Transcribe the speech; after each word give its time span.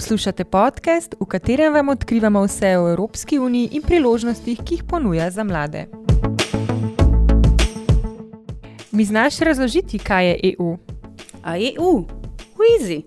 Poslušate 0.00 0.44
podcast, 0.44 1.14
v 1.20 1.26
katerem 1.28 1.74
vam 1.76 1.88
odkrivamo 1.92 2.40
vse 2.46 2.78
o 2.78 2.88
Evropski 2.88 3.38
uniji 3.38 3.68
in 3.76 3.82
priložnostih, 3.82 4.58
ki 4.64 4.74
jih 4.74 4.84
ponuja 4.88 5.30
za 5.30 5.44
mlade. 5.44 5.86
Mi 8.90 9.04
znaš 9.04 9.38
razložiti, 9.38 9.98
kaj 9.98 10.28
je 10.28 10.40
EU? 10.56 10.76
A 11.44 11.58
EU, 11.58 12.04
Easy. 12.72 13.02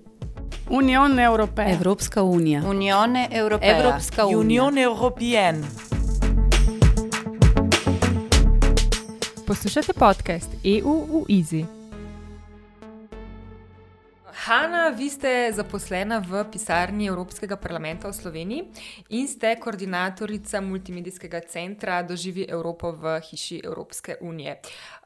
Union 0.70 1.20
Europea. 1.20 1.74
Evropska 1.74 2.24
unija. 2.24 2.62
Unione 2.70 3.28
Europea. 3.32 3.80
Evropska 3.80 4.26
unija. 4.26 4.40
Union 4.40 4.78
Européenne. 4.78 5.68
Poslušate 9.48 9.94
podcast 9.94 10.50
EU 10.64 10.94
v 10.94 11.26
Easy. 11.30 11.83
Hanna, 14.34 14.90
vi 14.90 15.10
ste 15.10 15.54
zaposlena 15.54 16.18
v 16.18 16.42
pisarni 16.50 17.06
Evropskega 17.06 17.54
parlamenta 17.56 18.10
v 18.10 18.18
Sloveniji 18.18 18.66
in 19.14 19.30
ste 19.30 19.54
koordinatorica 19.62 20.58
multimedijskega 20.62 21.46
centra 21.46 22.02
Doživi 22.02 22.50
Evropo 22.50 22.92
v 22.92 23.22
hiši 23.22 23.62
Evropske 23.64 24.18
unije. 24.22 24.58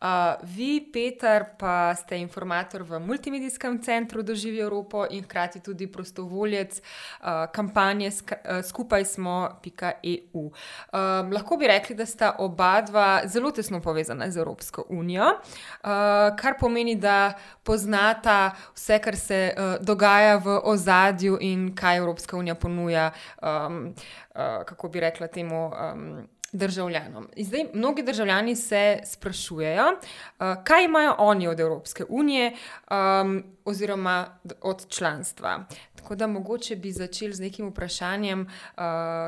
Uh, 0.02 0.38
vi, 0.44 0.90
Peter, 0.94 1.46
pa 1.58 1.96
ste 1.98 2.20
informator 2.22 2.84
v 2.86 3.00
multimedijskem 3.00 3.82
centru 3.82 4.22
Doživi 4.22 4.60
Evropo 4.62 5.06
in 5.10 5.23
hkrati 5.23 5.60
tudi 5.60 5.88
prostovoljec 5.88 6.78
uh, 6.78 7.50
kampanje 7.50 8.12
sk 8.12 8.32
uh, 8.32 8.62
Skupaj 8.62 9.06
smo.eu. 9.06 10.44
Um, 10.44 11.34
lahko 11.34 11.58
bi 11.58 11.68
rekli, 11.68 11.96
da 11.96 12.06
sta 12.06 12.36
oba 12.38 12.82
dva 12.82 13.22
zelo 13.26 13.52
tesno 13.52 13.82
povezana 13.82 14.30
z 14.32 14.38
Evropsko 14.38 14.86
unijo, 14.90 15.26
uh, 15.26 15.90
kar 16.38 16.59
pomeni, 16.59 16.95
da 16.95 17.34
poznata 17.64 18.54
vse, 18.76 19.02
kar 19.02 19.16
se 19.18 19.54
uh, 19.58 19.86
dogaja 19.86 20.38
v 20.38 20.62
ozadju 20.64 21.38
in 21.42 21.72
kaj 21.76 21.98
Evropska 21.98 22.38
unija 22.38 22.56
ponuja, 22.56 23.11
um, 23.42 23.95
uh, 24.36 24.64
kako 24.66 24.89
bi 24.89 25.00
rekla 25.00 25.28
temu. 25.28 25.72
Um, 25.73 26.28
Državljanom. 26.52 27.28
In 27.36 27.45
zdaj, 27.45 27.66
mnogi 27.73 28.03
državljani 28.03 28.56
se 28.56 29.00
sprašujejo, 29.06 29.86
uh, 29.86 30.64
kaj 30.64 30.86
imajo 30.86 31.16
oni 31.17 31.48
od 31.48 31.59
Evropske 31.59 32.06
unije 32.09 32.54
um, 32.92 33.44
oziroma 33.66 34.39
od 34.62 34.88
članstva. 34.89 35.66
Tako 35.95 36.16
da 36.16 36.28
mogoče 36.28 36.76
bi 36.76 36.92
začeli 36.92 37.34
z 37.34 37.39
nekim 37.39 37.70
vprašanjem, 37.70 38.42
uh, 38.42 38.84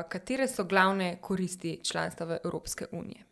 katere 0.08 0.48
so 0.48 0.64
glavne 0.64 1.18
koristi 1.20 1.80
članstva 1.84 2.26
v 2.26 2.38
Evropske 2.44 2.86
unije. 2.92 3.24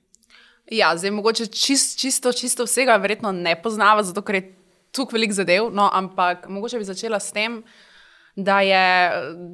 Ja, 0.70 0.96
zdaj 0.96 1.10
mogoče 1.10 1.46
čist, 1.46 1.98
čisto, 1.98 2.32
čisto 2.32 2.64
vsega 2.64 2.96
verjetno 2.96 3.32
ne 3.32 3.62
poznava, 3.62 4.02
zato 4.02 4.22
ker 4.22 4.34
je 4.34 4.54
tukaj 4.92 5.16
velik 5.16 5.32
zadev. 5.32 5.70
No, 5.72 5.88
ampak 5.92 6.48
mogoče 6.48 6.78
bi 6.78 6.84
začela 6.84 7.20
s 7.20 7.32
tem, 7.32 7.62
da 8.36 8.60
je 8.60 8.84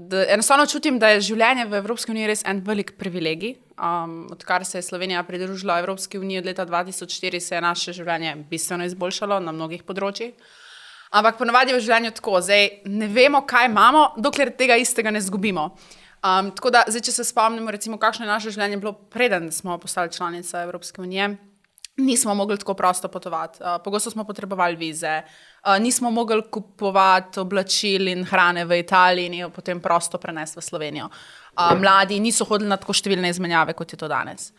da 0.09 0.25
enostavno 0.29 0.67
čutim, 0.67 0.99
da 0.99 1.15
je 1.15 1.21
življenje 1.21 1.69
v 1.71 1.79
Evropski 1.79 2.11
uniji 2.11 2.27
res 2.27 2.43
en 2.45 2.65
velik 2.67 2.97
privilegij. 2.99 3.55
Um, 3.75 4.29
odkar 4.31 4.65
se 4.65 4.79
je 4.79 4.83
Slovenija 4.83 5.23
pridružila 5.23 5.79
Evropski 5.79 6.19
uniji 6.19 6.39
od 6.39 6.47
leta 6.47 6.67
2004, 6.67 7.41
se 7.41 7.55
je 7.55 7.61
naše 7.61 7.93
življenje 7.93 8.37
bistveno 8.51 8.85
izboljšalo 8.87 9.41
na 9.43 9.53
mnogih 9.53 9.83
področjih. 9.83 10.35
Ampak 11.15 11.39
ponovadi 11.39 11.73
je 11.73 11.79
v 11.79 11.83
življenju 11.83 12.13
tako, 12.15 12.39
zdaj 12.43 12.69
ne 12.91 13.09
vemo, 13.11 13.41
kaj 13.47 13.67
imamo, 13.67 14.05
dokler 14.23 14.53
tega 14.55 14.79
istega 14.79 15.11
ne 15.15 15.23
zgubimo. 15.23 15.73
Um, 16.25 16.53
tako 16.55 16.71
da, 16.71 16.85
zdaj, 16.87 17.03
če 17.09 17.13
se 17.19 17.27
spomnimo, 17.29 17.71
recimo, 17.75 17.99
kakšno 18.01 18.25
je 18.25 18.31
naše 18.31 18.55
življenje 18.55 18.79
bilo, 18.81 18.95
preden 19.11 19.51
smo 19.53 19.77
postali 19.79 20.13
članica 20.13 20.63
Evropske 20.63 21.03
unije. 21.03 21.35
Nismo 21.97 22.35
mogli 22.35 22.57
tako 22.59 22.75
prosto 22.75 23.09
potovati, 23.09 23.63
uh, 23.63 23.77
pogosto 23.85 24.11
smo 24.11 24.25
potrebovali 24.27 24.75
vize, 24.77 25.21
uh, 25.23 25.77
nismo 25.79 26.11
mogli 26.11 26.41
kupovati 26.51 27.43
oblačil 27.43 28.09
in 28.09 28.25
hrane 28.27 28.65
v 28.65 28.81
Italiji 28.83 29.27
in 29.27 29.37
jo 29.43 29.51
potem 29.55 29.83
prosto 29.83 30.19
prenesti 30.19 30.59
v 30.59 30.65
Slovenijo. 30.67 31.11
Uh, 31.55 31.75
mladi 31.79 32.19
niso 32.21 32.45
hodili 32.49 32.69
na 32.69 32.77
tako 32.81 32.95
številne 32.97 33.31
izmenjave, 33.31 33.77
kot 33.79 33.93
je 33.95 33.99
to 34.01 34.09
danes. 34.11 34.51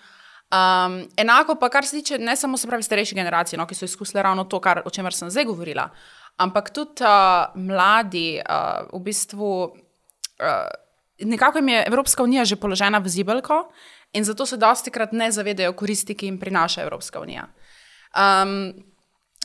Um, 0.56 1.01
enako 1.17 1.57
pa, 1.59 1.69
kar 1.73 1.85
se 1.85 1.97
tiče 2.00 2.19
ne 2.22 2.35
samo 2.38 2.57
se 2.57 2.67
pravi 2.69 2.83
starejše 2.83 3.16
generacije, 3.17 3.59
no, 3.59 3.66
ki 3.67 3.75
so 3.75 3.88
izkusile 3.89 4.23
ravno 4.23 4.45
to, 4.47 4.61
kar, 4.63 4.83
o 4.85 4.94
čemer 4.94 5.13
sem 5.13 5.29
zdaj 5.34 5.47
govorila, 5.50 5.89
ampak 6.38 6.69
tudi 6.75 7.03
uh, 7.03 7.51
mladi, 7.59 8.39
uh, 8.39 8.85
v 8.94 9.01
bistvu, 9.03 9.51
uh, 10.39 10.69
nekako 11.25 11.59
jim 11.59 11.73
je 11.73 11.84
Evropska 11.88 12.23
unija 12.23 12.45
že 12.45 12.55
položena 12.55 13.00
v 13.00 13.09
zibelko 13.09 13.66
in 14.13 14.23
zato 14.23 14.45
se 14.45 14.57
dosti 14.57 14.91
krat 14.91 15.11
ne 15.11 15.31
zavedajo 15.31 15.73
koristi, 15.73 16.16
ki 16.16 16.29
jim 16.29 16.39
prinaša 16.39 16.85
Evropska 16.85 17.19
unija. 17.19 17.50
Um, 18.16 18.72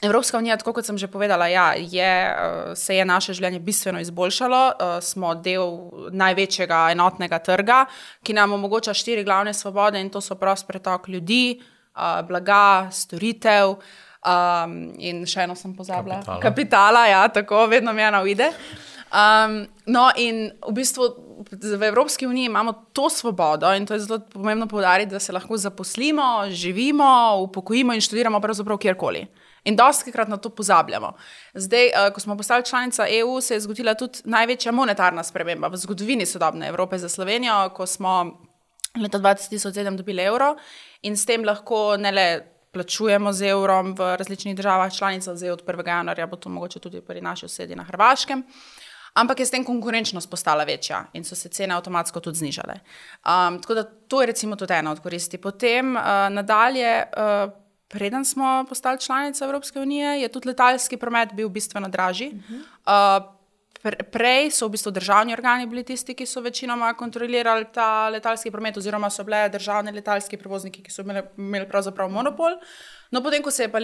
Evropska 0.02 0.38
unija, 0.38 0.56
tako 0.56 0.72
kot 0.72 0.86
sem 0.86 0.98
že 0.98 1.06
povedala, 1.12 1.46
ja, 1.46 1.74
je, 1.76 2.12
uh, 2.32 2.72
se 2.74 2.96
je 2.96 3.04
naše 3.04 3.34
življenje 3.36 3.60
bistveno 3.60 4.00
izboljšalo. 4.00 4.60
Uh, 4.68 4.92
smo 5.04 5.34
del 5.34 5.90
največjega 6.12 6.86
enotnega 6.94 7.38
trga, 7.38 7.84
ki 8.24 8.36
nam 8.36 8.56
omogoča 8.56 8.94
štiri 8.96 9.24
glavne 9.24 9.54
svobode, 9.54 10.00
in 10.00 10.10
to 10.10 10.20
so 10.24 10.38
prost 10.40 10.66
pretok 10.66 11.08
ljudi, 11.08 11.60
uh, 11.60 12.22
blaga, 12.28 12.88
storitev. 12.92 13.76
Um, 14.20 14.92
in 15.00 15.24
še 15.24 15.46
eno 15.46 15.54
sem 15.56 15.72
pozabila. 15.72 16.20
Kapitala. 16.20 16.40
Kapitala, 16.44 17.04
ja, 17.08 17.20
tako 17.32 17.64
vedno 17.68 17.92
mi 17.96 18.04
ena 18.04 18.20
uide. 18.20 18.50
Um, 19.10 19.62
no, 19.88 20.10
in 20.20 20.50
v 20.60 20.74
bistvu 20.76 21.08
v 21.50 21.82
Evropski 21.88 22.26
uniji 22.28 22.46
imamo 22.46 22.72
to 22.92 23.08
svobodo, 23.10 23.72
in 23.74 23.86
to 23.86 23.94
je 23.94 24.00
zelo 24.00 24.20
pomembno 24.20 24.66
poudariti, 24.66 25.10
da 25.10 25.18
se 25.18 25.32
lahko 25.32 25.56
zaposlimo, 25.56 26.46
živimo, 26.50 27.40
upokojimo 27.48 27.94
in 27.94 28.00
študiramo 28.00 28.40
pravzaprav 28.40 28.78
kjerkoli. 28.78 29.26
In 29.64 29.76
dosti 29.76 30.12
krat 30.12 30.28
na 30.28 30.36
to 30.36 30.50
pozabljamo. 30.50 31.12
Zdaj, 31.54 31.86
uh, 31.86 32.12
ko 32.14 32.20
smo 32.20 32.36
postali 32.36 32.64
članica 32.64 33.06
EU, 33.08 33.40
se 33.40 33.54
je 33.54 33.60
zgodila 33.60 33.94
tudi 33.94 34.18
največja 34.24 34.72
monetarna 34.72 35.22
sprememba 35.22 35.68
v 35.68 35.76
zgodovini 35.76 36.26
sodobne 36.26 36.68
Evrope 36.68 36.98
za 36.98 37.08
Slovenijo, 37.08 37.68
ko 37.74 37.86
smo 37.86 38.40
leta 39.00 39.18
2007 39.18 39.96
dobili 39.96 40.22
evro 40.22 40.56
in 41.02 41.16
s 41.16 41.26
tem 41.26 41.44
lahko 41.44 41.96
ne 41.96 42.12
le 42.12 42.26
plačujemo 42.72 43.32
z 43.32 43.50
evrom 43.50 43.94
v 43.98 44.16
različnih 44.16 44.56
državah 44.56 44.92
članicah, 44.94 45.36
zdaj 45.36 45.50
od 45.50 45.64
1. 45.64 45.88
januarja 45.88 46.26
bo 46.26 46.36
to 46.36 46.48
mogoče 46.48 46.78
tudi 46.78 47.00
pri 47.00 47.20
naši 47.20 47.46
osedi 47.46 47.76
na 47.76 47.82
Hrvaškem. 47.84 48.44
Ampak 49.14 49.40
je 49.40 49.46
s 49.46 49.50
tem 49.50 49.64
konkurenčnost 49.64 50.30
postala 50.30 50.64
večja 50.64 51.04
in 51.12 51.24
so 51.24 51.34
se 51.34 51.48
cene 51.48 51.74
avtomatsko 51.74 52.20
tudi 52.20 52.38
znižale. 52.38 52.74
Um, 53.26 53.58
tako 53.62 53.74
da 53.74 53.82
to 53.84 54.20
je 54.20 54.26
recimo 54.26 54.56
tudi 54.56 54.74
ena 54.74 54.90
od 54.90 55.00
koristi. 55.00 55.38
Potem 55.38 55.96
uh, 55.96 56.02
nadalje, 56.30 57.02
uh, 57.16 57.50
preden 57.90 58.24
smo 58.24 58.64
postali 58.68 59.00
članica 59.00 59.44
Evropske 59.44 59.80
unije, 59.80 60.20
je 60.20 60.28
tudi 60.28 60.48
letalski 60.48 60.96
promet 60.96 61.32
bil 61.32 61.48
bistveno 61.48 61.88
dražji. 61.88 62.32
Uh, 62.86 63.24
pre, 63.82 63.96
prej 64.12 64.50
so 64.54 64.68
v 64.68 64.76
bistvu 64.76 64.92
državni 64.92 65.34
organi 65.34 65.66
bili 65.66 65.82
tisti, 65.84 66.14
ki 66.14 66.26
so 66.26 66.40
večinoma 66.40 66.92
kontrolirali 66.94 67.66
ta 67.74 68.08
letalski 68.08 68.50
promet, 68.50 68.76
oziroma 68.76 69.10
so 69.10 69.24
bile 69.24 69.48
državne 69.48 69.92
letalski 69.92 70.36
prevozniki, 70.36 70.82
ki 70.82 70.92
so 70.92 71.02
imeli, 71.02 71.22
imeli 71.38 71.68
pravzaprav 71.68 72.10
monopol. 72.10 72.58
No, 73.10 73.22
potem, 73.22 73.42
ko 73.42 73.50
se 73.50 73.66
je 73.66 73.72
pa 73.72 73.78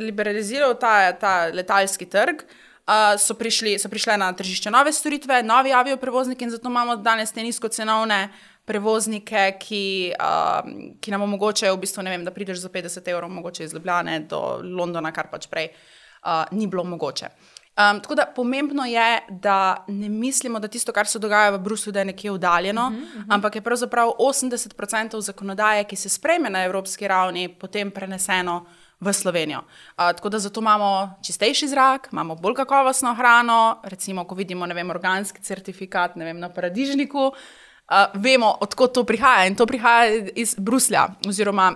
liberaliziral 0.00 0.74
ta, 0.80 1.12
ta 1.12 1.34
letalski 1.54 2.06
trg, 2.06 2.42
uh, 2.42 3.14
so, 3.18 3.34
prišli, 3.34 3.78
so 3.78 3.88
prišle 3.88 4.18
na 4.20 4.32
tržišče 4.36 4.70
nove 4.70 4.92
storitve, 4.92 5.42
novi 5.42 5.72
avioprevozniki 5.72 6.44
in 6.44 6.52
zato 6.52 6.68
imamo 6.68 6.96
danes 6.96 7.32
te 7.32 7.42
nizkocenovne 7.42 8.28
prevoznike, 8.66 9.52
ki, 9.62 10.12
uh, 10.18 10.70
ki 11.00 11.10
nam 11.14 11.22
omogočajo, 11.22 11.76
v 11.76 11.84
bistvu, 11.84 12.02
vem, 12.02 12.24
da 12.26 12.34
prideš 12.34 12.64
za 12.64 12.70
50 12.72 13.10
evrov, 13.12 13.30
mogoče 13.30 13.64
iz 13.64 13.74
Ljubljane 13.74 14.20
do 14.30 14.58
Londona, 14.62 15.12
kar 15.14 15.30
pač 15.30 15.46
prej 15.50 15.70
uh, 15.70 16.44
ni 16.50 16.66
bilo 16.66 16.84
mogoče. 16.84 17.30
Um, 17.76 18.00
tako 18.00 18.14
da 18.16 18.24
pomembno 18.36 18.86
je, 18.88 19.20
da 19.30 19.84
ne 19.88 20.08
mislimo, 20.08 20.58
da 20.58 20.68
tisto, 20.68 20.92
kar 20.96 21.06
se 21.06 21.18
dogaja 21.20 21.50
v 21.50 21.58
Bruslju, 21.60 21.92
da 21.92 22.00
je 22.00 22.08
nekje 22.08 22.30
oddaljeno, 22.30 22.86
uh 22.86 22.92
-huh, 22.92 23.02
uh 23.02 23.22
-huh. 23.22 23.34
ampak 23.34 23.54
je 23.54 23.60
pravzaprav 23.60 24.10
80% 24.18 25.20
zakonodaje, 25.20 25.84
ki 25.84 25.96
se 25.96 26.08
sprejme 26.08 26.50
na 26.50 26.64
evropski 26.64 27.08
ravni, 27.08 27.48
potem 27.48 27.90
preneseno 27.90 28.66
v 29.00 29.12
Slovenijo. 29.12 29.58
Uh, 29.58 29.64
tako 29.96 30.28
da 30.28 30.38
zato 30.38 30.60
imamo 30.60 31.20
čistejši 31.22 31.68
zrak, 31.68 32.08
imamo 32.12 32.34
bolj 32.34 32.54
kakovostno 32.54 33.14
hrano, 33.14 33.80
recimo, 33.84 34.24
ko 34.24 34.34
vidimo 34.34 34.66
vem, 34.66 34.90
organski 34.90 35.42
certifikat 35.42 36.16
vem, 36.16 36.38
na 36.38 36.48
paradižniku, 36.48 37.26
uh, 37.26 37.34
vemo, 38.14 38.56
odkot 38.60 38.94
to 38.94 39.04
prihaja 39.04 39.46
in 39.46 39.54
to 39.54 39.66
prihaja 39.66 40.30
iz 40.34 40.54
Bruslja 40.58 41.08
oziroma 41.28 41.74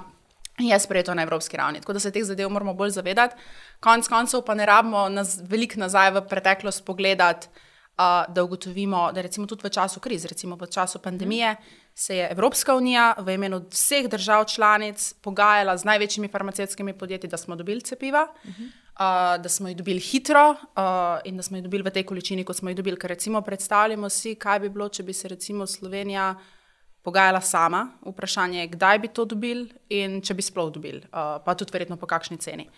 je 0.58 0.78
sprejeto 0.80 1.14
na 1.14 1.22
evropski 1.22 1.56
ravni. 1.56 1.80
Tako 1.80 1.92
da 1.92 2.00
se 2.00 2.10
teh 2.10 2.24
zadev 2.24 2.48
moramo 2.48 2.74
bolj 2.74 2.90
zavedati. 2.90 3.36
Konec 3.80 4.08
koncev 4.08 4.42
pa 4.46 4.54
ne 4.54 4.66
rabimo 4.66 5.08
naz, 5.08 5.38
veliko 5.48 5.80
nazaj 5.80 6.10
v 6.10 6.22
preteklost 6.28 6.84
pogledati, 6.84 7.48
uh, 7.48 8.34
da 8.34 8.44
ugotovimo, 8.44 9.12
da 9.12 9.20
recimo 9.20 9.46
tudi 9.46 9.64
v 9.64 9.70
času 9.70 10.00
kriz, 10.00 10.24
recimo 10.24 10.56
v 10.56 10.66
času 10.66 10.98
pandemije, 10.98 11.56
se 11.94 12.16
je 12.16 12.28
Evropska 12.30 12.74
unija 12.74 13.14
v 13.18 13.34
imenu 13.34 13.62
vseh 13.70 14.08
držav 14.08 14.44
članic 14.44 15.12
pogajala 15.22 15.76
z 15.76 15.84
največjimi 15.84 16.28
farmacevtskimi 16.28 16.92
podjetji, 16.92 17.30
da 17.30 17.36
smo 17.36 17.56
dobili 17.56 17.80
cepiva. 17.80 18.26
Uh 18.44 18.50
-huh. 18.50 18.70
Uh, 18.90 19.42
da 19.42 19.48
smo 19.48 19.68
jih 19.68 19.76
dobili 19.76 20.00
hitro 20.00 20.50
uh, 20.50 21.20
in 21.24 21.36
da 21.36 21.42
smo 21.42 21.56
jih 21.56 21.64
dobili 21.64 21.82
v 21.82 21.90
tej 21.90 22.04
količini, 22.04 22.44
kot 22.44 22.56
smo 22.56 22.68
jih 22.68 22.76
dobili. 22.76 22.98
Ker 23.00 23.10
recimo 23.10 23.40
predstavljamo 23.40 24.08
si, 24.08 24.34
kaj 24.34 24.60
bi 24.60 24.68
bilo, 24.68 24.88
če 24.88 25.02
bi 25.02 25.12
se 25.12 25.28
recimo 25.28 25.66
Slovenija 25.66 26.34
pogajala 27.02 27.40
sama. 27.40 27.86
Vprašanje 28.04 28.60
je, 28.60 28.66
kdaj 28.74 28.98
bi 28.98 29.08
to 29.08 29.24
dobili 29.24 29.70
in 29.88 30.20
če 30.20 30.34
bi 30.34 30.42
sploh 30.42 30.72
dobili, 30.72 31.00
uh, 31.06 31.38
pa 31.44 31.54
tudi 31.54 31.72
verjetno 31.72 31.96
po 31.96 32.06
kakšni 32.06 32.36
ceni. 32.36 32.68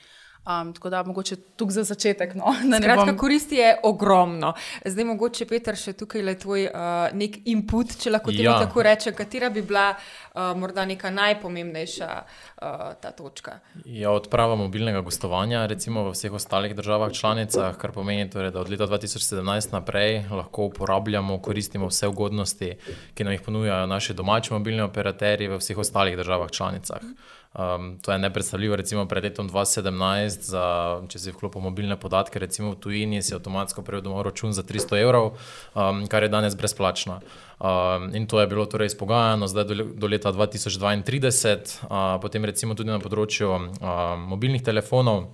Um, 0.46 0.72
tako 0.74 0.90
da 0.90 1.02
mogoče 1.02 1.36
tukaj 1.56 1.72
za 1.72 1.82
začetek. 1.84 2.34
No, 2.34 2.44
Skratka, 2.80 3.04
bom... 3.04 3.16
koristi 3.16 3.54
je 3.54 3.76
ogromno. 3.82 4.54
Zdaj, 4.84 5.04
mogoče, 5.04 5.46
Peter, 5.46 5.76
še 5.78 5.92
tukaj 5.94 6.22
le 6.26 6.34
tvoj 6.34 6.64
uh, 6.66 7.12
nek 7.14 7.36
input, 7.46 7.94
če 8.02 8.10
lahko 8.10 8.34
ti 8.34 8.42
ja. 8.42 8.56
tako 8.58 8.82
rečem, 8.82 9.14
katera 9.14 9.52
bi 9.54 9.62
bila 9.62 9.92
uh, 9.94 10.50
morda 10.58 10.82
neka 10.90 11.12
najpomembnejša 11.14 12.08
uh, 12.18 12.82
ta 12.98 13.12
točka. 13.14 13.60
Ja, 13.86 14.10
odprava 14.10 14.56
mobilnega 14.58 15.04
gostovanja, 15.06 15.62
recimo 15.70 16.08
v 16.08 16.16
vseh 16.16 16.34
ostalih 16.34 16.74
državah 16.74 17.14
članicah, 17.14 17.78
kar 17.78 17.94
pomeni, 17.94 18.26
torej, 18.30 18.50
da 18.50 18.64
od 18.64 18.72
leta 18.72 18.90
2017 18.90 19.76
naprej 19.76 20.24
lahko 20.26 20.66
uporabljamo, 20.72 21.38
koristimo 21.38 21.86
vse 21.92 22.10
ugodnosti, 22.10 22.72
ki 23.14 23.28
nam 23.28 23.38
jih 23.38 23.46
ponujajo 23.46 23.86
naši 23.86 24.18
domači 24.18 24.56
mobilni 24.58 24.82
operaterji 24.82 25.52
v 25.54 25.62
vseh 25.62 25.78
ostalih 25.78 26.18
državah 26.18 26.50
članicah. 26.50 27.06
Um, 27.52 27.98
to 28.02 28.12
je 28.12 28.18
nepredstavljivo, 28.18 28.76
recimo 28.76 29.04
pred 29.06 29.24
letom 29.24 29.48
2017, 29.50 30.40
za, 30.40 30.64
če 31.08 31.18
si 31.18 31.34
vklopil 31.34 31.60
mobilne 31.60 31.98
podatke, 32.00 32.40
recimo 32.40 32.72
v 32.72 32.78
tujini, 32.80 33.20
si 33.22 33.34
avtomatsko 33.36 33.84
prejel 33.84 34.06
domov 34.06 34.24
račun 34.24 34.56
za 34.56 34.64
300 34.64 35.02
evrov, 35.02 35.34
um, 35.76 36.06
kar 36.08 36.24
je 36.24 36.32
danes 36.32 36.56
brezplačno. 36.56 37.20
Um, 37.60 38.08
in 38.16 38.24
to 38.26 38.40
je 38.40 38.48
bilo 38.48 38.64
torej 38.66 38.94
izpogajano 38.94 39.46
zdaj 39.46 39.68
do, 39.68 39.84
do 39.92 40.08
leta 40.08 40.32
2032, 40.32 41.84
uh, 41.84 42.16
potem 42.24 42.44
recimo 42.48 42.74
tudi 42.74 42.88
na 42.88 42.98
področju 43.04 43.52
uh, 43.52 44.16
mobilnih 44.16 44.64
telefonov 44.64 45.28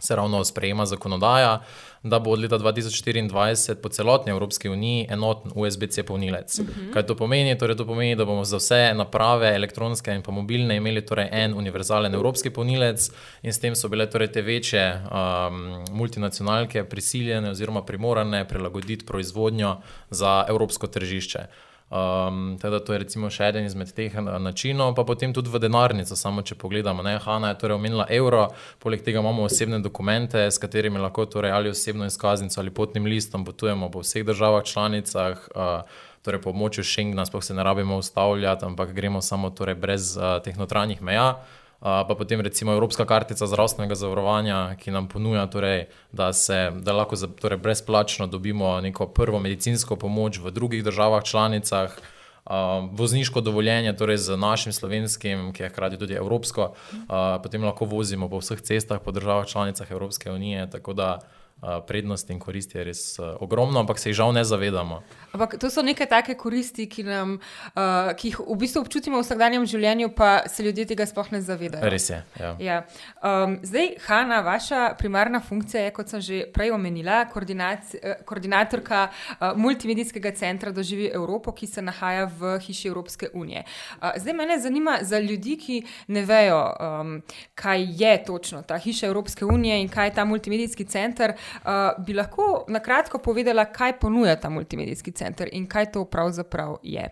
se 0.00 0.16
ravno 0.16 0.44
sprejema 0.44 0.86
zakonodaja, 0.86 1.60
da 2.02 2.18
bo 2.18 2.30
od 2.30 2.38
leta 2.40 2.58
2024 2.58 3.74
po 3.74 3.88
celotni 3.88 4.30
Evropski 4.32 4.68
uniji 4.68 5.06
enoten 5.10 5.52
USB-C 5.54 6.02
polnilec. 6.02 6.58
Uh 6.58 6.64
mhm. 6.64 6.80
-huh. 6.80 6.92
Kaj 6.92 7.06
to 7.06 7.14
pomeni? 7.16 7.58
Torej, 7.58 7.76
to 7.76 7.86
pomeni, 7.86 8.16
da 8.16 8.24
bomo 8.24 8.44
za 8.44 8.56
vse 8.56 8.94
naprave, 8.94 9.54
elektronske 9.54 10.14
in 10.14 10.22
pa 10.22 10.32
mobilne, 10.32 10.76
imeli 10.76 11.06
torej 11.06 11.28
en 11.32 11.54
univerzalen 11.54 12.14
evropski 12.14 12.50
polnilec, 12.50 13.10
in 13.42 13.52
s 13.52 13.60
tem 13.60 13.74
so 13.76 13.88
bile 13.88 14.10
torej 14.10 14.32
te 14.32 14.42
večje 14.42 15.02
um, 15.02 15.84
multinacionalke 15.90 16.84
prisiljene 16.84 17.50
oziroma 17.50 17.84
primorane 17.84 18.48
prilagoditi 18.48 19.06
proizvodnjo 19.06 19.76
za 20.10 20.44
evropsko 20.48 20.86
tržišče. 20.86 21.69
Um, 21.90 22.58
teda 22.62 22.78
to 22.80 22.92
je 22.92 22.98
recimo 23.02 23.26
še 23.34 23.48
eden 23.50 23.64
izmed 23.66 23.90
teh 23.90 24.14
eh, 24.14 24.26
načinov, 24.38 24.92
pa 24.94 25.02
potem 25.02 25.32
tudi 25.34 25.50
v 25.50 25.58
denarnico. 25.58 26.14
Samo 26.14 26.44
če 26.46 26.54
pogledamo, 26.54 27.02
ne, 27.02 27.16
Hanna 27.18 27.50
je 27.50 27.58
torej 27.64 27.80
omenila 27.80 28.06
evro, 28.14 28.44
poleg 28.78 29.02
tega 29.02 29.18
imamo 29.18 29.48
osebne 29.48 29.80
dokumente, 29.82 30.44
s 30.46 30.62
katerimi 30.62 31.02
lahko 31.02 31.26
torej 31.26 31.50
ali 31.50 31.72
osebno 31.74 32.06
izkaznico 32.06 32.60
ali 32.62 32.70
potnim 32.70 33.10
listom 33.10 33.44
potujemo 33.44 33.90
po 33.90 34.04
vseh 34.06 34.26
državah 34.26 34.64
članicah. 34.64 35.50
Uh, 35.54 36.06
Torej, 36.20 36.42
po 36.44 36.50
območju 36.52 36.82
Schengena, 36.84 37.24
sploh 37.24 37.40
se 37.40 37.54
ne 37.56 37.64
rabimo 37.64 37.96
ustavljati, 37.96 38.66
ampak 38.68 38.90
gremo 38.92 39.22
samo 39.24 39.48
torej, 39.56 39.78
brez 39.80 40.10
uh, 40.18 40.34
teh 40.44 40.58
notranjih 40.60 41.00
meja. 41.00 41.30
Uh, 41.30 41.60
pa 41.80 42.14
potem 42.18 42.40
recimo 42.40 42.72
Evropska 42.72 43.04
kartica 43.04 43.46
zdravstvenega 43.46 43.94
zavarovanja, 43.94 44.76
ki 44.76 44.90
nam 44.90 45.08
ponuja, 45.08 45.46
torej, 45.46 45.86
da, 46.12 46.32
se, 46.32 46.70
da 46.76 46.92
lahko 46.92 47.16
za, 47.16 47.28
torej, 47.28 47.58
brezplačno 47.58 48.26
dobimo 48.26 48.80
neko 48.80 49.06
prvo 49.06 49.40
medicinsko 49.40 49.96
pomoč 49.96 50.38
v 50.38 50.50
drugih 50.50 50.84
državah 50.84 51.24
članicah. 51.24 51.98
Uh, 52.50 52.54
vozniško 52.92 53.40
dovoljenje, 53.40 53.92
torej 53.96 54.16
z 54.16 54.36
našim 54.36 54.72
slovenskim, 54.72 55.52
ki 55.52 55.62
je 55.62 55.68
hkrati 55.68 55.98
tudi 55.98 56.14
evropsko, 56.14 56.72
uh, 56.72 57.04
potem 57.42 57.64
lahko 57.64 57.84
vozimo 57.84 58.28
po 58.28 58.40
vseh 58.40 58.60
cestah, 58.60 58.98
po 59.04 59.12
državah 59.12 59.46
članicah 59.46 59.90
Evropske 59.90 60.32
unije. 60.32 60.70
Tako 60.70 60.92
da 60.92 61.18
uh, 61.20 61.39
prednosti 61.86 62.32
in 62.32 62.38
koristi 62.38 62.78
je 62.78 62.84
res 62.84 63.02
ogromno, 63.40 63.80
ampak 63.80 63.98
se 63.98 64.08
jih 64.10 64.16
žal 64.16 64.32
ne 64.32 64.44
zavedamo. 64.44 65.02
Ampak 65.32 65.58
to 65.60 65.70
so 65.70 65.82
neke 65.82 66.06
take 66.08 66.34
koristi, 66.34 66.86
ki, 66.90 67.04
nam, 67.06 67.36
uh, 67.74 68.10
ki 68.16 68.32
jih 68.32 68.38
v 68.40 68.56
bistvu 68.58 68.80
občutimo 68.82 69.20
v 69.20 69.24
vsakdanjem 69.26 69.66
življenju, 69.68 70.10
pa 70.16 70.30
se 70.48 70.64
ljudje 70.64 70.88
tega 70.90 71.06
sploh 71.06 71.28
ne 71.34 71.40
zavedajo. 71.44 71.90
Res 71.92 72.08
je. 72.10 72.20
Ja. 72.40 72.54
Ja. 72.58 72.78
Um, 73.20 73.58
zdaj, 73.66 73.92
Hanna, 74.06 74.40
vaša 74.46 74.94
primarna 74.98 75.42
funkcija 75.44 75.84
je, 75.84 75.92
kot 75.94 76.08
sem 76.10 76.24
že 76.24 76.40
prej 76.54 76.72
omenila, 76.74 77.26
koordinatorka 77.28 79.02
uh, 79.10 79.52
multimedijskega 79.60 80.32
centra 80.40 80.72
Doživi 80.72 81.10
Evropo, 81.12 81.52
ki 81.52 81.68
se 81.68 81.84
nahaja 81.84 82.24
v 82.24 82.56
hiši 82.64 82.88
Evropske 82.88 83.30
unije. 83.34 83.66
Uh, 84.00 84.16
zdaj, 84.16 84.34
mene 84.34 84.58
zanima 84.58 84.98
za 85.02 85.20
ljudi, 85.20 85.58
ki 85.60 85.82
ne 86.08 86.24
vejo, 86.24 86.64
um, 86.72 87.14
kaj 87.54 87.86
je 88.00 88.16
točno 88.24 88.62
ta 88.62 88.80
hiša 88.80 89.06
Evropske 89.12 89.44
unije 89.44 89.80
in 89.84 89.88
kaj 89.92 90.10
je 90.10 90.16
ta 90.18 90.24
multimedijski 90.24 90.88
center. 90.88 91.36
Uh, 91.36 91.49
bi 92.06 92.14
lahko 92.14 92.64
na 92.68 92.80
kratko 92.80 93.18
povedala, 93.18 93.64
kaj 93.64 93.98
ponuja 94.00 94.36
ta 94.40 94.50
multimedijski 94.50 95.12
center 95.12 95.48
in 95.52 95.66
kaj 95.66 95.92
to 95.92 96.04
pravzaprav 96.04 96.78
je? 96.82 97.08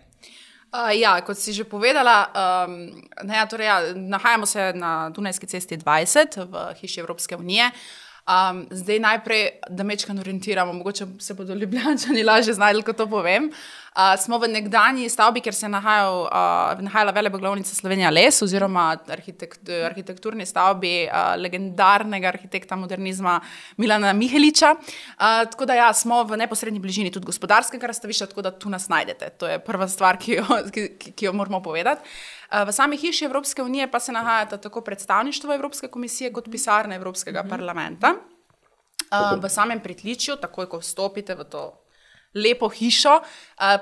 Uh, 0.69 0.93
ja, 0.93 1.15
kot 1.25 1.39
si 1.41 1.53
že 1.57 1.65
povedala, 1.65 2.29
um, 2.29 2.93
ne, 3.25 3.37
ja, 3.41 3.47
torej, 3.49 3.67
ja, 3.67 3.79
nahajamo 3.97 4.47
se 4.47 4.73
na 4.77 5.09
Dunajski 5.09 5.49
cesti 5.49 5.79
20 5.81 6.45
v 6.45 6.75
hiši 6.81 7.01
Evropske 7.01 7.37
unije. 7.37 7.71
Um, 8.29 8.67
zdaj 8.71 8.99
najprej, 9.01 9.49
da 9.73 9.85
mečkam 9.85 10.19
orientiramo, 10.21 10.73
mogoče 10.73 11.07
se 11.19 11.35
bodo 11.35 11.55
ljubljani 11.55 12.21
lažje 12.25 12.55
znašli, 12.55 12.83
ko 12.85 12.93
to 12.93 13.07
povem. 13.09 13.49
Uh, 13.49 13.57
smo 14.19 14.39
v 14.39 14.49
nekdanji 14.49 15.09
stavbi, 15.09 15.41
kjer 15.41 15.55
se 15.55 15.67
je 15.67 15.71
nahajal, 15.71 16.21
uh, 16.23 16.83
nahajala 16.85 17.13
veleboglovnica 17.13 17.75
Slovenija 17.75 18.11
Les, 18.11 18.43
oziroma 18.43 18.93
arhitekt, 19.11 19.69
arhitekturni 19.69 20.47
stavbi 20.47 20.93
uh, 21.07 21.35
legendarnega 21.41 22.29
arhitekta 22.29 22.77
modernizma 22.77 23.41
Milana 23.77 24.13
Miheliča. 24.13 24.75
Uh, 24.79 25.43
tako 25.51 25.67
da 25.67 25.75
ja, 25.75 25.93
smo 25.93 26.23
v 26.25 26.39
neposrednji 26.39 26.81
bližini 26.81 27.11
tudi 27.11 27.27
gospodarskega 27.27 27.91
razstavišča, 27.91 28.31
tako 28.31 28.47
da 28.47 28.55
tu 28.59 28.71
nas 28.71 28.89
najdete. 28.89 29.31
To 29.39 29.51
je 29.51 29.59
prva 29.59 29.89
stvar, 29.89 30.19
ki 30.19 30.39
jo, 30.39 30.47
ki, 30.75 31.13
ki 31.17 31.27
jo 31.27 31.33
moramo 31.33 31.63
povedati. 31.63 32.07
V 32.49 32.73
sami 32.73 32.97
hiši 32.97 33.27
Evropske 33.27 33.63
unije 33.63 33.91
pa 33.91 34.01
se 34.01 34.13
nahajata 34.13 34.57
tako 34.57 34.81
predstavništvo 34.81 35.55
Evropske 35.55 35.89
komisije 35.89 36.33
kot 36.33 36.49
pisarna 36.51 36.95
Evropskega 36.95 37.43
mhm. 37.43 37.51
parlamenta. 37.51 38.15
V 39.43 39.49
samem 39.49 39.81
pritličju, 39.81 40.37
takoj 40.37 40.69
ko 40.69 40.79
vstopite 40.79 41.35
v 41.35 41.45
to 41.45 41.88
lepo 42.39 42.69
hišo, 42.69 43.19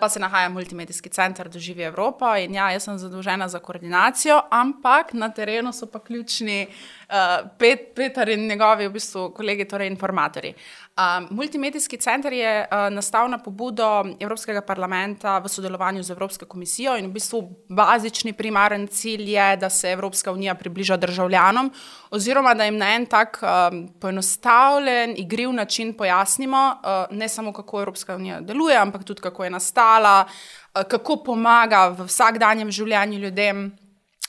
pa 0.00 0.08
se 0.08 0.20
nahaja 0.20 0.48
multimedijski 0.48 1.12
center 1.12 1.48
Doživi 1.52 1.84
Evropa 1.84 2.36
in 2.40 2.54
ja, 2.56 2.70
jaz 2.72 2.88
sem 2.88 2.98
zadolžena 2.98 3.48
za 3.48 3.60
koordinacijo, 3.60 4.40
ampak 4.50 5.12
na 5.12 5.28
terenu 5.28 5.72
so 5.72 5.86
pa 5.92 6.00
ključni 6.00 6.66
Pet, 7.58 7.92
Petar 7.94 8.28
in 8.32 8.48
njegovi 8.48 8.88
v 8.88 8.96
bistvu 8.96 9.28
kolegi, 9.36 9.68
torej 9.68 9.92
informatorji. 9.92 10.54
Um, 10.96 11.26
multimedijski 11.30 11.96
center 11.96 12.32
je 12.32 12.66
uh, 12.72 12.94
nastal 12.94 13.28
na 13.28 13.38
pobudo 13.38 14.04
Evropskega 14.20 14.62
parlamenta 14.64 15.38
v 15.38 15.48
sodelovanju 15.48 16.02
z 16.02 16.10
Evropsko 16.10 16.46
komisijo 16.48 16.96
in 16.96 17.10
v 17.10 17.12
bistvu 17.12 17.42
bazični 17.68 18.32
primaren 18.32 18.86
cilj 18.88 19.28
je, 19.30 19.56
da 19.56 19.70
se 19.70 19.92
Evropska 19.92 20.32
unija 20.32 20.54
približa 20.54 20.96
državljanom 20.96 21.70
oziroma 22.10 22.54
da 22.54 22.64
jim 22.64 22.78
na 22.78 22.94
en 22.94 23.06
tak 23.06 23.42
um, 23.42 23.88
poenostavljen, 24.00 25.14
igriv 25.16 25.52
način 25.52 25.92
pojasnimo 25.92 26.74
uh, 26.80 27.16
ne 27.16 27.28
samo, 27.28 27.52
kako 27.52 27.80
Evropska 27.80 28.16
unija 28.16 28.40
deluje, 28.40 28.76
ampak 28.76 29.04
tudi, 29.04 29.20
kako 29.20 29.44
je 29.44 29.50
nastala, 29.50 30.24
uh, 30.24 30.82
kako 30.82 31.16
pomaga 31.16 31.88
v 31.88 32.08
vsakdanjem 32.08 32.70
življenju 32.70 33.18
ljudem. 33.18 33.85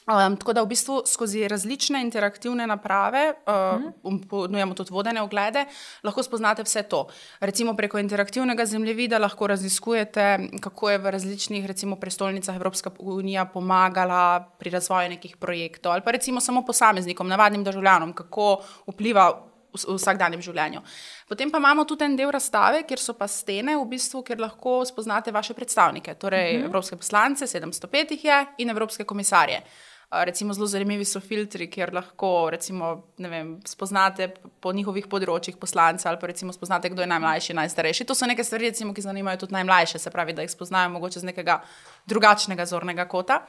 Um, 0.07 0.37
tako 0.39 0.53
da 0.53 0.61
v 0.63 0.69
bistvu 0.71 1.01
skozi 1.05 1.47
različne 1.51 1.99
interaktivne 2.01 2.63
naprave, 2.67 3.33
uh, 3.43 4.13
ponujemo 4.29 4.73
tudi 4.73 4.93
vodene 4.95 5.19
oglede, 5.21 5.65
lahko 6.03 6.23
spoznate 6.23 6.63
vse 6.63 6.85
to. 6.87 7.01
Recimo 7.39 7.73
preko 7.75 7.99
interaktivnega 7.99 8.65
zemljevida 8.65 9.19
lahko 9.19 9.47
raziskujete, 9.51 10.27
kako 10.63 10.89
je 10.89 10.97
v 10.97 11.11
različnih 11.11 11.65
recimo, 11.65 11.95
prestolnicah 11.99 12.55
Evropska 12.55 12.91
unija 12.99 13.45
pomagala 13.45 14.39
pri 14.59 14.69
razvoju 14.69 15.09
nekih 15.09 15.35
projektov, 15.37 15.91
ali 15.91 16.01
pa 16.01 16.11
recimo 16.11 16.39
samo 16.39 16.63
posameznikom, 16.65 17.27
navadnim 17.27 17.63
državljanom, 17.63 18.13
kako 18.13 18.61
vpliva 18.87 19.27
v 19.73 19.97
vsakdanjem 19.97 20.41
življenju. 20.41 20.81
Potem 21.27 21.51
pa 21.51 21.59
imamo 21.59 21.83
tudi 21.85 22.05
en 22.07 22.15
del 22.15 22.31
razstave, 22.31 22.85
kjer 22.87 23.01
so 23.01 23.13
pa 23.13 23.27
stene, 23.27 23.75
v 23.75 23.83
bistvu, 23.91 24.23
kjer 24.23 24.39
lahko 24.39 24.79
spoznate 24.87 25.35
vaše 25.35 25.53
predstavnike, 25.53 26.15
torej 26.15 26.47
uh 26.47 26.53
mhm. 26.53 26.61
-huh. 26.61 26.65
evropske 26.65 26.95
poslance, 26.95 27.45
705 27.45 28.11
jih 28.11 28.25
je, 28.25 28.45
in 28.57 28.69
evropske 28.69 29.03
komisarje. 29.03 29.61
Recimo, 30.11 30.53
zelo 30.53 30.67
zanimivi 30.71 31.05
so 31.05 31.19
filtri, 31.19 31.65
kjer 31.67 31.91
lahko 31.93 32.49
recimo, 32.49 32.93
vem, 33.19 33.57
spoznate 33.67 34.29
po 34.63 34.71
njihovih 34.71 35.09
področjih 35.11 35.57
poslance 35.59 36.07
ali 36.07 36.19
pa 36.21 36.29
recimo 36.31 36.53
spoznate, 36.55 36.87
kdo 36.93 37.03
je 37.03 37.09
najmlajši, 37.11 37.55
najstarejši. 37.57 38.07
To 38.07 38.15
so 38.15 38.29
neke 38.29 38.45
stvari, 38.47 38.69
recimo, 38.71 38.93
ki 38.95 39.03
zanimajo 39.03 39.41
tudi 39.43 39.57
najmlajše, 39.57 39.99
se 39.99 40.13
pravi, 40.13 40.37
da 40.37 40.45
jih 40.45 40.53
spoznajo 40.53 40.93
mogoče 40.95 41.19
z 41.25 41.27
nekega 41.33 41.59
drugačnega 42.07 42.65
zornega 42.65 43.03
kota. 43.11 43.41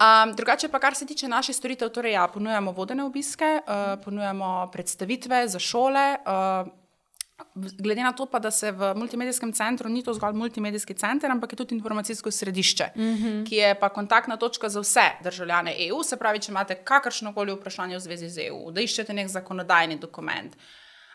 Um, 0.00 0.30
drugače 0.38 0.70
pa, 0.70 0.78
kar 0.78 0.94
se 0.94 1.10
tiče 1.10 1.28
naših 1.28 1.58
storitev, 1.58 1.90
torej 1.90 2.14
ja, 2.14 2.28
ponujamo 2.30 2.70
vodene 2.72 3.02
obiske, 3.04 3.50
uh, 3.58 3.98
ponujamo 4.04 4.70
predstavitve 4.70 5.42
za 5.50 5.58
šole. 5.58 6.04
Uh, 6.22 6.70
Glede 7.54 8.02
na 8.02 8.12
to, 8.12 8.26
pa, 8.26 8.38
da 8.38 8.50
se 8.50 8.72
v 8.72 8.92
multimedijskem 8.94 9.52
centru 9.52 9.88
ni 9.88 10.02
to 10.04 10.14
zgolj 10.14 10.34
multimedijski 10.36 10.94
center, 10.94 11.30
ampak 11.30 11.52
je 11.52 11.56
tudi 11.56 11.74
informacijsko 11.74 12.30
središče, 12.30 12.90
mm 12.96 13.02
-hmm. 13.02 13.48
ki 13.48 13.56
je 13.56 13.74
pa 13.80 13.88
kontaktna 13.88 14.36
točka 14.36 14.68
za 14.68 14.80
vse 14.80 15.10
državljane 15.22 15.74
EU. 15.88 16.02
Se 16.02 16.16
pravi, 16.16 16.38
če 16.38 16.52
imate 16.52 16.74
kakršno 16.74 17.34
koli 17.34 17.52
vprašanje 17.52 17.96
v 17.96 18.00
zvezi 18.00 18.28
z 18.28 18.38
EU, 18.48 18.70
da 18.70 18.80
iščete 18.80 19.12
nek 19.12 19.28
zakonodajni 19.28 19.98
dokument 19.98 20.56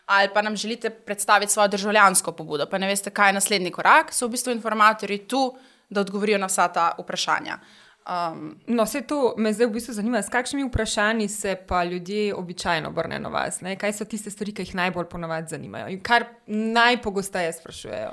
ali 0.06 0.28
pa 0.34 0.42
nam 0.42 0.56
želite 0.56 0.90
predstaviti 0.90 1.52
svojo 1.52 1.68
državljansko 1.68 2.32
pobudo, 2.32 2.66
pa 2.66 2.78
ne 2.78 2.86
veste, 2.86 3.10
kaj 3.10 3.28
je 3.28 3.32
naslednji 3.32 3.70
korak, 3.70 4.12
so 4.14 4.26
v 4.26 4.30
bistvu 4.30 4.52
informatorji 4.52 5.18
tu, 5.18 5.58
da 5.90 6.00
odgovorijo 6.00 6.38
na 6.38 6.46
vsa 6.46 6.68
ta 6.68 6.92
vprašanja. 6.98 7.58
Um, 8.06 8.60
No, 8.66 8.84
vse 8.84 9.02
to 9.02 9.34
me 9.36 9.52
zdaj 9.52 9.66
v 9.66 9.72
bistvu 9.72 9.94
zanima, 9.94 10.22
s 10.22 10.30
kakšnimi 10.30 10.68
vprašanji 10.68 11.28
se 11.28 11.56
pa 11.68 11.84
ljudje 11.84 12.34
običajno 12.34 12.88
obrnejo 12.88 13.20
na 13.20 13.28
vas. 13.28 13.60
Ne? 13.60 13.76
Kaj 13.76 13.92
so 13.92 14.04
tiste 14.04 14.30
stvari, 14.30 14.54
ki 14.54 14.62
jih 14.62 14.74
najbolj 14.74 15.08
ponovadi 15.10 15.50
zanimajo 15.50 15.88
in 15.88 16.00
kar 16.00 16.24
najpogosteje 16.46 17.52
sprašujejo? 17.52 18.12